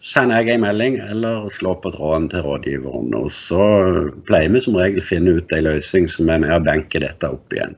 sender 0.05 0.43
jeg 0.45 0.59
en 0.59 0.65
melding 0.67 0.99
eller 1.01 1.49
slår 1.57 1.81
på 1.83 1.95
tråden 1.95 2.29
til 2.33 2.45
rådgiveren. 2.45 3.15
Og 3.17 3.31
så 3.33 3.65
pleier 4.29 4.53
vi 4.53 4.63
som 4.65 4.77
regel 4.79 5.01
å 5.01 5.09
finne 5.09 5.37
ut 5.39 5.53
en 5.57 5.67
løsning 5.67 6.09
som 6.13 6.31
er 6.31 6.43
med 6.45 6.53
å 6.53 6.63
benke 6.65 7.01
dette 7.03 7.31
opp 7.37 7.57
igjen. 7.57 7.77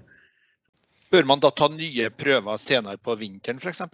Bør 1.15 1.29
man 1.31 1.43
da 1.43 1.53
ta 1.55 1.69
nye 1.71 2.11
prøver 2.11 2.59
senere 2.59 2.99
på 2.99 3.15
vinteren 3.21 3.63
f.eks.? 3.63 3.85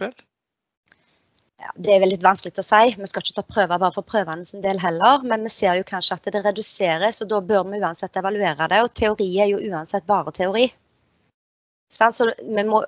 Ja, 1.63 1.69
det 1.77 1.93
er 1.93 2.01
vel 2.01 2.11
litt 2.11 2.25
vanskelig 2.25 2.57
å 2.59 2.65
si. 2.65 2.95
Vi 2.97 3.07
skal 3.07 3.23
ikke 3.23 3.37
ta 3.37 3.43
prøver 3.45 3.79
bare 3.79 3.93
for 3.95 4.03
prøvene 4.07 4.43
sin 4.49 4.63
del 4.65 4.81
heller. 4.81 5.21
Men 5.29 5.45
vi 5.45 5.53
ser 5.53 5.77
jo 5.77 5.85
kanskje 5.87 6.17
at 6.17 6.31
det 6.33 6.41
reduseres, 6.43 7.21
og 7.23 7.29
da 7.31 7.39
bør 7.53 7.69
vi 7.69 7.79
uansett 7.79 8.17
evaluere 8.19 8.67
det. 8.71 8.81
Og 8.83 8.91
teori 8.97 9.29
er 9.39 9.53
jo 9.53 9.61
uansett 9.69 10.09
bare 10.09 10.33
teori. 10.35 10.65
Så 11.93 12.09
vi 12.41 12.65
må 12.65 12.81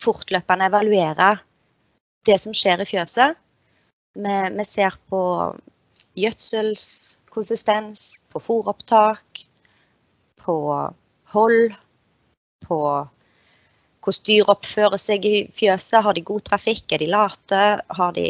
fortløpende 0.00 0.70
evaluere 0.72 1.34
det 2.26 2.40
som 2.42 2.56
skjer 2.56 2.82
i 2.82 2.88
fjøset. 2.88 3.36
Vi, 4.16 4.36
vi 4.56 4.64
ser 4.64 4.96
på 5.10 5.20
gjødselskonsistens, 6.16 8.06
på 8.32 8.40
fôropptak, 8.40 9.44
på 10.40 10.56
hold, 11.34 11.76
på 12.64 12.78
hvordan 14.06 14.26
dyr 14.28 14.52
oppfører 14.52 15.00
seg 15.02 15.24
i 15.26 15.36
fjøset. 15.54 16.04
Har 16.06 16.14
de 16.14 16.22
god 16.26 16.44
trafikk? 16.46 16.92
Er 16.94 17.02
de 17.02 17.10
late? 17.10 17.62
De, 18.14 18.28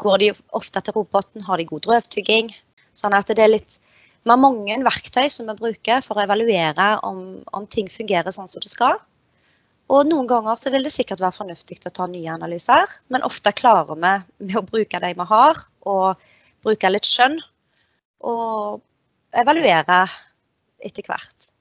går 0.00 0.22
de 0.22 0.30
ofte 0.56 0.80
til 0.80 0.96
roboten? 0.96 1.44
Har 1.44 1.60
de 1.60 1.68
god 1.68 1.84
drøvtygging? 1.84 2.48
Sånn 2.96 3.14
at 3.14 3.28
det 3.28 3.44
er 3.44 3.52
litt 3.52 3.78
Vi 4.24 4.32
har 4.32 4.40
mange 4.40 4.74
verktøy 4.84 5.28
som 5.30 5.46
vi 5.48 5.54
bruker 5.60 6.00
for 6.04 6.18
å 6.18 6.24
evaluere 6.24 6.88
om, 7.06 7.38
om 7.54 7.66
ting 7.70 7.86
fungerer 7.88 8.34
sånn 8.34 8.48
som 8.50 8.60
det 8.64 8.72
skal. 8.72 8.98
Og 9.88 10.08
noen 10.08 10.28
ganger 10.28 10.58
så 10.60 10.72
vil 10.72 10.84
det 10.84 10.92
sikkert 10.92 11.22
være 11.24 11.38
fornuftig 11.38 11.78
å 11.88 11.94
ta 11.94 12.06
nye 12.10 12.32
analyser, 12.34 12.90
men 13.08 13.24
ofte 13.24 13.54
klarer 13.56 13.88
vi 13.88 13.96
med 14.04 14.56
å 14.58 14.64
bruke 14.66 15.00
de 15.00 15.12
vi 15.16 15.28
har, 15.30 15.62
og 15.88 16.28
bruke 16.64 16.90
litt 16.92 17.08
skjønn, 17.08 17.38
og 18.28 18.82
evaluere 19.32 20.02
etter 20.84 21.06
hvert. 21.08 21.52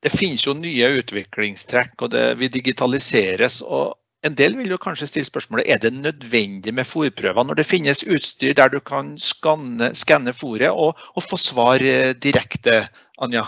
Det 0.00 0.14
finnes 0.14 0.46
jo 0.46 0.54
nye 0.56 0.88
utviklingstrekk, 1.00 1.96
og 2.06 2.12
det 2.14 2.26
vil 2.40 2.52
digitaliseres. 2.54 3.60
og 3.60 3.98
en 4.26 4.34
del 4.34 4.56
vil 4.58 4.72
jo 4.72 4.80
kanskje 4.82 5.06
stille 5.06 5.28
spørsmålet 5.28 5.68
er 5.70 5.78
det 5.82 5.92
nødvendig 5.94 6.72
med 6.74 6.86
fòrprøver 6.88 7.46
når 7.46 7.60
det 7.60 7.66
finnes 7.68 8.02
utstyr 8.02 8.56
der 8.58 8.72
du 8.72 8.80
kan 8.82 9.12
skanne 9.22 10.34
fôret 10.34 10.74
og, 10.74 10.98
og, 11.14 11.22
få 11.22 11.38
svar 11.38 11.82
eh, 11.82 12.14
direkte, 12.18 12.88
Anja? 13.22 13.44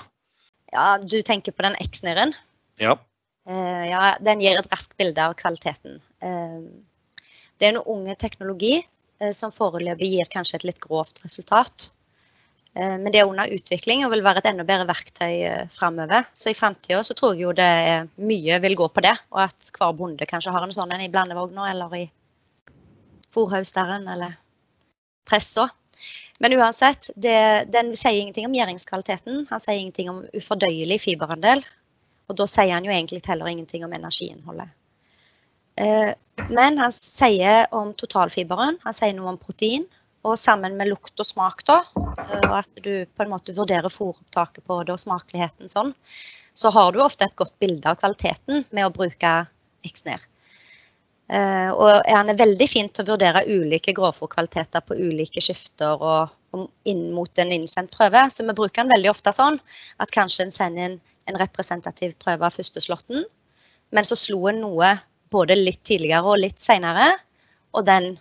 Ja, 0.71 0.99
Du 1.03 1.23
tenker 1.27 1.53
på 1.53 1.67
den 1.67 1.75
X-neren? 1.83 2.37
Ja. 2.79 2.95
Uh, 3.51 3.85
ja. 3.91 4.03
Den 4.23 4.43
gir 4.45 4.59
et 4.59 4.71
raskt 4.71 4.97
bilde 5.01 5.25
av 5.27 5.35
kvaliteten. 5.39 5.99
Uh, 6.23 6.63
det 7.59 7.69
er 7.69 7.75
en 7.75 7.85
unge 7.97 8.15
teknologi 8.21 8.77
uh, 8.79 9.33
som 9.37 9.55
foreløpig 9.55 10.13
gir 10.15 10.31
kanskje 10.31 10.61
et 10.61 10.69
litt 10.71 10.83
grovt 10.85 11.25
resultat. 11.25 11.91
Eh, 12.75 12.99
men 12.99 13.11
det 13.11 13.19
er 13.21 13.27
under 13.27 13.51
utvikling 13.51 14.05
og 14.07 14.13
vil 14.15 14.23
være 14.23 14.43
et 14.45 14.49
enda 14.53 14.65
bedre 14.67 14.87
verktøy 14.91 15.33
eh, 15.43 15.65
framover. 15.75 16.29
Så 16.33 16.53
i 16.53 16.59
framtida 16.59 17.03
så 17.07 17.17
tror 17.19 17.35
jeg 17.35 17.45
jo 17.49 17.57
det 17.57 17.67
er 17.67 18.07
mye 18.23 18.61
vil 18.63 18.79
gå 18.79 18.87
på 18.95 19.03
det, 19.05 19.17
og 19.35 19.43
at 19.49 19.73
hver 19.75 19.97
bonde 19.99 20.29
kanskje 20.31 20.55
har 20.55 20.67
en 20.67 20.75
sånn 20.75 20.95
en 20.95 21.03
i 21.03 21.11
blandevogna 21.11 21.71
eller 21.73 21.97
i 21.99 22.05
fòrhausteren 23.35 24.07
eller 24.15 24.39
pressa. 25.27 25.69
Men 26.41 26.55
uansett, 26.57 27.11
det, 27.21 27.67
den 27.75 27.93
sier 27.99 28.17
ingenting 28.17 28.47
om 28.49 28.55
gjæringskvaliteten. 28.57 29.45
Han 29.51 29.61
sier 29.61 29.83
ingenting 29.83 30.09
om 30.13 30.23
ufordøyelig 30.33 31.03
fiberandel. 31.03 31.61
Og 32.31 32.39
da 32.39 32.47
sier 32.47 32.73
han 32.77 32.87
jo 32.87 32.95
egentlig 32.95 33.25
heller 33.27 33.51
ingenting 33.51 33.85
om 33.85 33.95
energiinnholdet. 33.97 34.71
Eh, 35.81 36.13
men 36.51 36.79
han 36.79 36.93
sier 36.95 37.67
om 37.75 37.93
totalfiberen, 37.99 38.79
han 38.85 38.97
sier 38.97 39.17
noe 39.17 39.33
om 39.35 39.41
protein, 39.41 39.87
og 40.27 40.37
sammen 40.39 40.77
med 40.77 40.91
lukt 40.91 41.21
og 41.21 41.27
smak, 41.27 41.65
da, 41.69 41.81
eh, 41.97 42.43
og 42.45 42.59
at 42.61 42.83
du 42.85 42.93
på 43.09 43.25
en 43.25 43.33
måte 43.33 43.57
vurderer 43.57 43.93
fôropptaket 43.93 44.67
på 44.67 44.83
det 44.85 44.95
og 44.95 45.03
smakeligheten 45.03 45.73
sånn, 45.73 45.95
så 46.55 46.73
har 46.75 46.93
du 46.93 47.01
ofte 47.03 47.25
et 47.25 47.39
godt 47.39 47.57
bilde 47.63 47.89
av 47.89 47.99
kvaliteten 48.01 48.67
med 48.71 48.87
å 48.87 48.93
bruke 48.95 49.33
X-Ned. 49.87 50.27
Uh, 51.31 51.71
og 51.79 52.09
han 52.11 52.33
er 52.33 52.39
veldig 52.41 52.67
fint 52.67 52.91
til 52.91 53.05
å 53.05 53.13
vurdere 53.13 53.45
ulike 53.47 53.93
grovfòrkvaliteter 53.95 54.83
på 54.83 54.97
ulike 54.99 55.39
skifter 55.39 56.03
og, 56.03 56.33
inn 56.91 57.05
mot 57.15 57.39
en 57.39 57.53
innsendt 57.55 57.93
prøve. 57.95 58.25
Så 58.35 58.43
vi 58.43 58.57
bruker 58.59 58.83
den 58.83 58.91
veldig 58.91 59.13
ofte 59.13 59.31
sånn 59.31 59.61
at 60.03 60.11
kanskje 60.11 60.49
en 60.49 60.51
sender 60.51 60.89
inn 60.89 60.97
en 61.31 61.39
representativ 61.41 62.17
prøve 62.23 62.47
av 62.47 62.57
første 62.57 62.83
slåtten, 62.83 63.25
men 63.95 64.07
så 64.07 64.19
slo 64.19 64.45
en 64.51 64.61
noe 64.63 64.95
både 65.31 65.57
litt 65.59 65.83
tidligere 65.87 66.27
og 66.27 66.43
litt 66.43 66.59
seinere, 66.63 67.09
og 67.75 67.87
den 67.87 68.13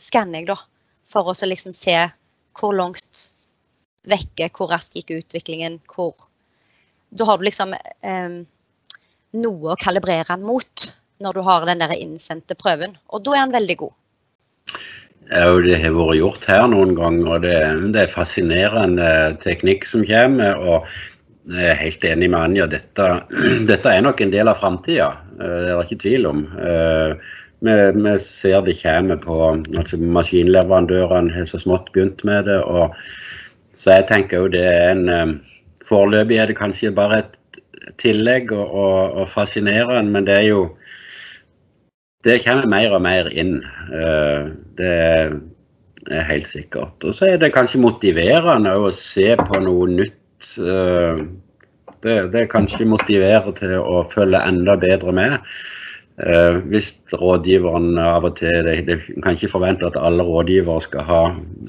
skanner 0.00 0.42
jeg, 0.42 0.52
da 0.52 0.58
for 1.12 1.30
å 1.30 1.34
liksom 1.48 1.74
se 1.76 1.96
hvor 2.58 2.74
langt 2.76 3.28
vekke, 4.08 4.50
hvor 4.56 4.72
raskt 4.72 4.96
gikk 4.98 5.16
utviklingen, 5.20 5.80
hvor 5.92 6.14
Da 7.12 7.26
har 7.28 7.36
du 7.36 7.44
liksom 7.44 7.74
eh, 7.76 8.36
noe 9.36 9.72
å 9.72 9.80
kalibrere 9.80 10.24
den 10.30 10.46
mot 10.48 10.86
når 11.20 11.36
du 11.36 11.40
har 11.44 11.66
den 11.68 11.82
der 11.82 11.92
innsendte 11.92 12.56
prøven. 12.56 12.96
Og 13.12 13.20
da 13.26 13.34
er 13.36 13.44
den 13.44 13.52
veldig 13.52 13.76
god. 13.82 13.92
Det 15.28 15.76
har 15.82 15.92
vært 15.92 16.16
gjort 16.16 16.46
her 16.48 16.64
noen 16.72 16.94
ganger, 16.96 17.28
og 17.34 17.44
det, 17.44 17.58
det 17.92 18.00
er 18.06 18.14
fascinerende 18.14 19.10
teknikk 19.44 19.84
som 19.88 20.06
kommer. 20.08 20.56
og 20.56 20.88
jeg 21.50 21.70
er 21.72 21.78
helt 21.80 22.04
enig 22.06 22.30
med 22.30 22.38
Anja. 22.38 22.66
Dette, 22.70 23.08
dette 23.70 23.90
er 23.90 24.04
nok 24.04 24.20
en 24.22 24.32
del 24.32 24.50
av 24.50 24.60
framtida. 24.62 25.10
Eh, 25.38 25.56
det 25.64 25.70
er 25.70 25.78
det 25.78 25.86
ikke 25.88 26.02
tvil 26.04 26.28
om. 26.30 26.44
Eh, 26.62 27.14
vi, 27.62 27.76
vi, 27.98 28.14
ser 28.22 28.64
det 28.66 28.78
kommer 28.80 29.18
på 29.22 29.38
altså 29.78 29.98
Maskinleverandørene 29.98 31.34
har 31.34 31.46
så 31.46 31.60
smått 31.62 31.92
begynt 31.94 32.22
med 32.26 32.46
det. 32.50 32.58
og 32.62 32.94
Så 33.74 33.98
jeg 33.98 34.08
tenker 34.10 34.44
jo 34.44 34.52
det 34.52 34.66
er 34.66 34.92
en 34.94 35.40
Foreløpig 35.82 36.36
er 36.38 36.46
det 36.46 36.54
kanskje 36.56 36.92
bare 36.94 37.18
et 37.24 37.32
tillegg 37.98 38.52
og, 38.54 38.62
og, 38.70 39.16
og 39.18 39.28
fascinerende, 39.28 40.12
men 40.14 40.28
det 40.28 40.36
er 40.36 40.46
jo 40.46 40.60
Det 42.22 42.38
kommer 42.44 42.70
mer 42.70 42.92
og 42.94 43.02
mer 43.02 43.26
inn. 43.34 43.56
Det 44.78 44.90
er 46.06 46.28
helt 46.28 46.46
sikkert. 46.46 47.02
Og 47.02 47.16
så 47.18 47.32
er 47.32 47.40
det 47.42 47.50
kanskje 47.50 47.80
motiverende 47.82 48.76
å 48.78 48.92
se 48.94 49.34
på 49.40 49.58
noe 49.58 49.88
nytt. 49.90 50.21
Uh, 50.58 51.24
det, 52.02 52.16
det 52.32 52.48
kanskje 52.50 52.88
motiverer 52.88 53.54
til 53.58 53.76
å 53.78 54.02
følge 54.12 54.40
enda 54.42 54.74
bedre 54.80 55.14
med. 55.14 55.38
Eh, 56.20 56.58
hvis 56.68 56.90
rådgiveren 57.16 57.96
av 57.98 58.26
og 58.28 58.34
til 58.36 58.52
det, 58.66 58.74
det, 58.88 58.98
kan 59.24 59.36
ikke 59.38 59.54
forvente 59.54 59.86
at 59.88 59.96
alle 59.96 60.26
rådgivere 60.26 60.84
skal 60.84 61.06
ha 61.08 61.22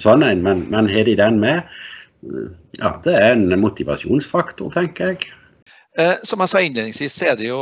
sånn 0.03 0.25
en, 0.27 0.43
men, 0.43 0.65
men 0.73 0.89
har 0.91 1.07
de 1.07 1.15
den 1.15 1.39
med, 1.39 1.63
ja, 2.81 2.91
det 3.05 3.15
er 3.15 3.37
en 3.37 3.47
motivasjonsfaktor, 3.61 4.73
tenker 4.75 5.13
jeg. 5.13 5.31
Eh, 5.99 6.17
som 6.27 6.43
jeg 6.43 6.51
sa 6.51 6.61
innledningsvis, 6.65 7.15
så 7.15 7.31
er 7.31 7.39
det 7.39 7.47
jo 7.47 7.61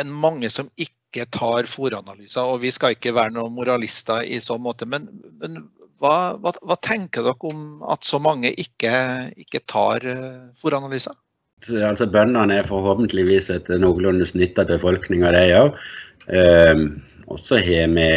en 0.00 0.12
mange 0.12 0.50
som 0.50 0.68
ikke 0.80 1.28
tar 1.32 1.68
fòranalyser. 1.70 2.42
Og 2.42 2.62
vi 2.64 2.72
skal 2.74 2.96
ikke 2.96 3.14
være 3.16 3.36
noen 3.36 3.54
moralister 3.54 4.26
i 4.26 4.40
så 4.42 4.58
måte. 4.60 4.88
Men, 4.88 5.06
men 5.40 5.62
hva, 6.02 6.16
hva, 6.40 6.52
hva, 6.62 6.76
tenker 6.84 7.24
dere 7.24 7.48
om 7.48 7.84
at 7.92 8.04
så 8.04 8.20
mange 8.22 8.52
ikke, 8.52 8.92
ikke 9.40 9.62
tar 9.64 10.04
foranalyse? 10.04 10.60
fòranalyser? 10.62 11.16
Altså, 11.64 12.06
Bøndene 12.06 12.60
er 12.60 12.68
forhåpentligvis 12.68 13.48
et 13.50 13.68
noenlunde 13.80 14.26
snitt 14.28 14.58
av 14.60 14.68
befolkninga, 14.68 15.32
de 15.32 15.46
òg. 15.56 15.78
Um, 16.26 16.82
og 17.30 17.40
så 17.42 17.58
har 17.62 17.88
vi 17.94 18.10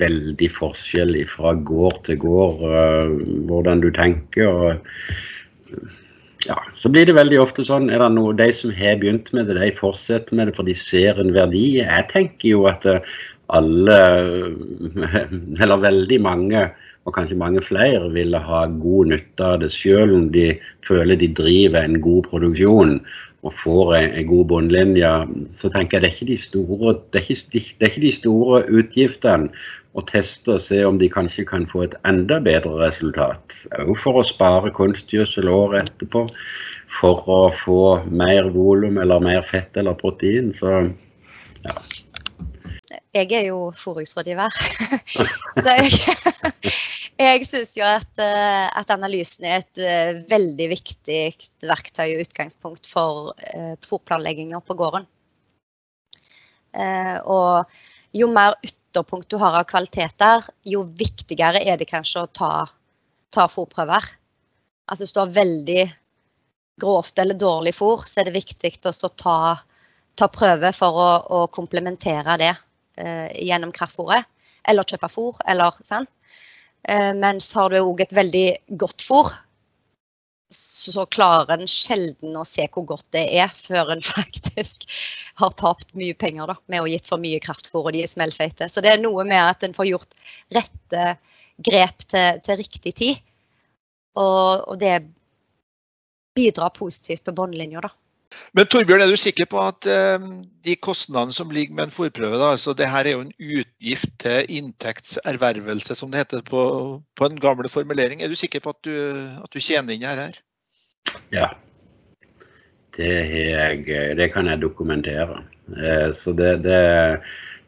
veldig 0.00 0.48
forskjell 0.56 1.14
fra 1.30 1.54
gård 1.68 2.02
til 2.08 2.18
gård 2.24 2.64
uh, 2.66 3.14
hvordan 3.48 3.84
du 3.84 3.90
tenker. 3.94 4.48
og 4.48 5.78
ja, 6.48 6.58
Så 6.74 6.90
blir 6.90 7.06
det 7.06 7.16
veldig 7.16 7.38
ofte 7.44 7.64
sånn 7.68 7.88
er 7.90 8.02
det 8.02 8.10
noe, 8.16 8.34
De 8.36 8.50
som 8.54 8.74
har 8.74 8.98
begynt 9.00 9.32
med 9.36 9.46
det, 9.46 9.60
de 9.60 9.70
fortsetter 9.78 10.36
med 10.36 10.50
det 10.50 10.56
for 10.58 10.66
de 10.66 10.74
ser 10.74 11.20
en 11.22 11.34
verdi. 11.36 11.78
Jeg 11.78 12.08
tenker 12.12 12.48
jo 12.56 12.66
at 12.70 12.84
uh, 12.90 13.00
alle, 13.54 14.00
eller 15.62 15.84
veldig 15.84 16.18
mange, 16.22 16.66
og 17.06 17.14
kanskje 17.14 17.38
mange 17.38 17.62
flere, 17.62 18.08
ville 18.10 18.38
ha 18.42 18.64
god 18.66 19.12
nytte 19.12 19.46
av 19.46 19.60
det 19.62 19.70
selv 19.74 20.16
om 20.16 20.26
de 20.34 20.50
føler 20.86 21.18
de 21.20 21.30
driver 21.38 21.84
en 21.84 22.00
god 22.02 22.26
produksjon 22.32 22.98
og 23.46 23.54
får 23.60 23.92
en 24.00 24.26
god 24.26 24.44
bunnlinje, 24.50 25.10
så 25.54 25.70
tenker 25.70 26.00
jeg 26.00 26.02
det 26.02 26.08
er 26.08 26.14
ikke 26.16 26.30
de 26.32 26.38
store, 26.42 26.94
det 27.14 27.20
er 27.20 27.28
ikke, 27.30 27.50
det 27.52 27.84
er 27.86 27.92
ikke 27.92 28.06
de 28.06 28.14
store 28.16 28.62
utgiftene 28.80 29.50
å 29.96 30.04
teste 30.04 30.56
og 30.56 30.62
se 30.64 30.82
om 30.84 30.98
de 31.00 31.08
kanskje 31.12 31.46
kan 31.48 31.64
få 31.70 31.86
et 31.86 31.94
enda 32.08 32.38
bedre 32.44 32.74
resultat. 32.82 33.54
Òg 33.80 33.94
for 34.02 34.20
å 34.20 34.26
spare 34.26 34.72
kunstgjødsel 34.76 35.48
året 35.48 35.86
etterpå. 35.86 36.26
For 36.98 37.28
å 37.28 37.40
få 37.62 37.80
mer 38.08 38.50
volum 38.54 39.00
eller 39.02 39.22
mer 39.24 39.42
fett 39.44 39.76
eller 39.76 39.96
protein. 39.98 40.52
Så 40.56 40.74
ja. 41.64 41.76
Jeg 43.16 43.32
er 43.32 43.46
jo 43.48 43.70
fôringsrådgiver, 43.72 44.52
så 45.56 45.72
jeg 45.78 45.86
jeg 47.16 47.46
syns 47.48 47.72
jo 47.78 47.84
at, 47.88 48.10
eh, 48.20 48.66
at, 48.76 48.90
analysen 48.92 49.46
er 49.48 49.62
et 49.62 49.80
uh, 49.80 50.18
veldig 50.28 50.66
viktig 50.74 51.20
verktøy 51.64 52.10
og 52.10 52.24
utgangspunkt 52.26 52.90
for 52.90 53.30
uh, 53.32 53.72
fòrplanlegginga 53.86 54.60
på 54.64 54.76
gården. 54.76 55.08
Og 56.76 57.78
jo 58.12 58.26
mer 58.28 58.52
ytterpunkt 58.60 59.30
du 59.32 59.38
har 59.40 59.54
av 59.56 59.64
kvaliteter, 59.70 60.44
jo 60.68 60.82
viktigere 60.98 61.62
er 61.64 61.78
det 61.80 61.86
kanskje 61.88 62.26
å 62.26 62.28
ta, 62.28 62.50
ta 63.32 63.46
fòrprøver. 63.48 64.10
Altså 64.84 65.06
hvis 65.06 65.16
du 65.16 65.22
har 65.22 65.32
veldig 65.32 65.86
grovt 66.84 67.16
eller 67.22 67.40
dårlig 67.40 67.72
fôr, 67.78 68.04
så 68.04 68.20
er 68.20 68.28
det 68.28 68.36
viktig 68.36 68.74
å 68.92 69.08
ta, 69.08 69.38
ta 70.20 70.28
prøver 70.28 70.76
for 70.76 71.00
å, 71.00 71.08
å 71.32 71.40
komplementere 71.48 72.36
det 72.44 72.52
gjennom 72.96 73.72
kraftfôret. 73.76 74.24
Eller 74.66 74.86
kjøpe 74.88 75.08
fôr, 75.12 75.36
eller 75.46 75.76
sånn. 75.86 76.08
Eh, 76.88 77.12
mens 77.18 77.50
har 77.56 77.70
du 77.70 77.80
òg 77.80 78.04
et 78.04 78.14
veldig 78.14 78.46
godt 78.78 79.02
fôr, 79.02 79.32
så 80.54 81.02
klarer 81.10 81.56
en 81.56 81.70
sjelden 81.70 82.36
å 82.38 82.44
se 82.46 82.68
hvor 82.70 82.84
godt 82.86 83.08
det 83.16 83.24
er, 83.40 83.50
før 83.50 83.90
en 83.96 84.04
faktisk 84.16 84.86
har 85.42 85.56
tapt 85.58 85.90
mye 85.98 86.14
penger 86.14 86.52
da, 86.52 86.56
med 86.70 86.84
å 86.84 86.90
gitt 86.90 87.08
for 87.08 87.22
mye 87.22 87.42
kraftfôr 87.42 87.88
og 87.88 87.96
de 87.96 88.04
er 88.04 88.12
smellfeite. 88.12 88.70
Så 88.70 88.84
det 88.84 88.94
er 88.94 89.02
noe 89.02 89.26
med 89.26 89.42
at 89.42 89.66
en 89.66 89.74
får 89.74 89.90
gjort 89.90 90.14
rette 90.54 91.08
grep 91.66 92.06
til, 92.06 92.40
til 92.46 92.60
riktig 92.62 92.94
tid. 93.02 93.22
Og, 94.16 94.62
og 94.70 94.78
det 94.80 95.00
bidrar 96.36 96.70
positivt 96.76 97.26
på 97.26 97.34
bunnlinja, 97.34 97.82
da. 97.82 97.90
Men 98.56 98.68
Torbjørn, 98.70 99.02
er 99.04 99.10
du 99.12 99.18
sikker 99.20 99.46
på 99.50 99.60
at 99.62 99.86
eh, 99.90 100.22
de 100.66 100.76
kostnadene 100.82 101.34
som 101.34 101.52
ligger 101.52 101.76
med 101.76 101.88
en 101.88 101.94
forprøve, 101.94 102.38
da, 102.40 102.52
altså 102.56 102.74
det 102.76 102.88
her 102.90 103.06
er 103.06 103.16
jo 103.16 103.24
en 103.26 103.34
utgift 103.38 104.10
til 104.22 104.56
inntektservervelse, 104.58 105.94
som 105.94 106.10
det 106.10 106.24
heter 106.24 106.42
på, 106.46 106.62
på 107.16 107.28
en 107.28 107.40
gamle 107.40 107.70
formulering. 107.70 108.22
Er 108.22 108.32
du 108.32 108.38
sikker 108.38 108.64
på 108.64 108.74
at 108.74 108.80
du, 108.84 108.96
at 109.44 109.52
du 109.52 109.60
tjener 109.60 109.94
inn 109.94 110.06
her? 110.08 110.38
Ja. 111.34 111.52
Det, 112.96 113.12
jeg, 113.52 113.84
det 114.16 114.30
kan 114.32 114.48
jeg 114.48 114.62
dokumentere. 114.62 115.42
Eh, 115.76 116.14
så 116.16 116.32
det, 116.32 116.56
det, 116.64 116.80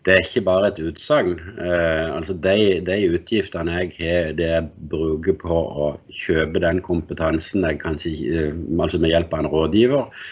det, 0.06 0.14
er 0.14 0.24
ikke 0.24 0.46
bare 0.48 0.72
et 0.72 0.80
utsagn. 0.88 1.36
Eh, 1.60 2.16
altså 2.16 2.32
de, 2.32 2.80
de, 2.88 2.98
utgiftene 3.12 3.76
jeg 3.82 3.94
har, 4.00 4.32
det 4.40 4.50
jeg 4.54 4.68
bruker 4.90 5.36
på 5.38 5.62
å 5.84 5.92
kjøpe 6.24 6.64
den 6.64 6.80
kompetansen 6.80 7.68
jeg 7.68 7.82
kan 7.84 8.00
si, 8.00 8.16
eh, 8.32 8.54
altså 8.80 9.02
med 9.02 9.12
hjelp 9.12 9.36
av 9.36 9.44
en 9.44 9.52
rådgiver 9.52 10.28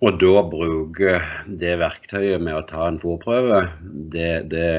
og 0.00 0.16
da 0.20 0.42
bruke 0.48 1.18
det 1.60 1.74
verktøyet 1.80 2.40
med 2.40 2.56
å 2.56 2.66
ta 2.68 2.86
en 2.88 3.00
fòrprøve, 3.02 3.60
det, 4.14 4.30
det, 4.52 4.70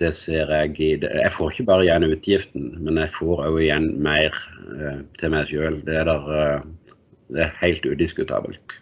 det, 0.00 0.12
ser 0.16 0.52
jeg 0.54 0.78
i 0.80 0.90
Jeg 1.04 1.32
får 1.36 1.52
ikke 1.52 1.68
bare 1.68 1.84
igjen 1.84 2.08
utgiften, 2.08 2.70
men 2.80 3.02
jeg 3.02 3.12
får 3.18 3.44
òg 3.50 3.60
igjen 3.60 3.90
mer 4.06 4.32
eh, 4.78 5.02
til 5.20 5.34
meg 5.34 5.52
sjøl. 5.52 5.82
Det, 5.84 6.00
uh, 6.08 6.64
det, 7.28 7.44
er 7.44 7.60
helt 7.60 7.84
udiskutabelt. 7.84 8.78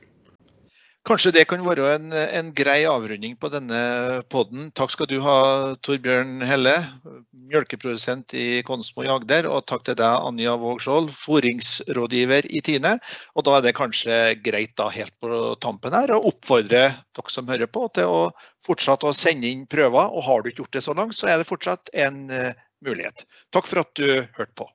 Kanskje 1.04 1.34
det 1.36 1.42
kan 1.50 1.60
være 1.60 1.88
en, 1.98 2.12
en 2.16 2.46
grei 2.56 2.86
avrunding 2.88 3.34
på 3.36 3.50
denne 3.52 3.78
podden. 4.32 4.70
Takk 4.72 4.94
skal 4.94 5.08
du 5.10 5.18
ha, 5.20 5.34
Torbjørn 5.84 6.40
Helle, 6.48 6.72
mjølkeprodusent 7.52 8.32
i 8.40 8.62
Konsmo 8.64 9.04
Jagder. 9.04 9.44
Og 9.52 9.66
takk 9.68 9.84
til 9.84 9.98
deg, 10.00 10.24
Anja 10.24 10.54
Vågskjold, 10.62 11.10
foringsrådgiver 11.12 12.48
i 12.48 12.64
Tine. 12.64 12.94
Og 13.36 13.44
da 13.44 13.58
er 13.58 13.66
det 13.66 13.74
kanskje 13.76 14.16
greit 14.46 14.72
da 14.80 14.88
helt 14.94 15.12
på 15.20 15.42
tampen 15.60 15.92
her 15.92 16.14
å 16.16 16.22
oppfordre 16.32 16.86
dere 16.96 17.36
som 17.36 17.52
hører 17.52 17.68
på, 17.68 17.84
til 17.92 18.08
å 18.08 18.22
fortsette 18.64 19.04
å 19.04 19.12
sende 19.12 19.52
inn 19.52 19.68
prøver. 19.68 20.08
Og 20.08 20.24
har 20.24 20.40
du 20.40 20.48
ikke 20.48 20.64
gjort 20.64 20.78
det 20.80 20.86
så 20.88 20.96
langt, 20.96 21.20
så 21.20 21.28
er 21.28 21.36
det 21.36 21.50
fortsatt 21.52 21.92
en 21.92 22.30
uh, 22.32 22.56
mulighet. 22.80 23.28
Takk 23.52 23.68
for 23.68 23.84
at 23.84 23.92
du 24.00 24.24
hørte 24.40 24.56
på. 24.56 24.72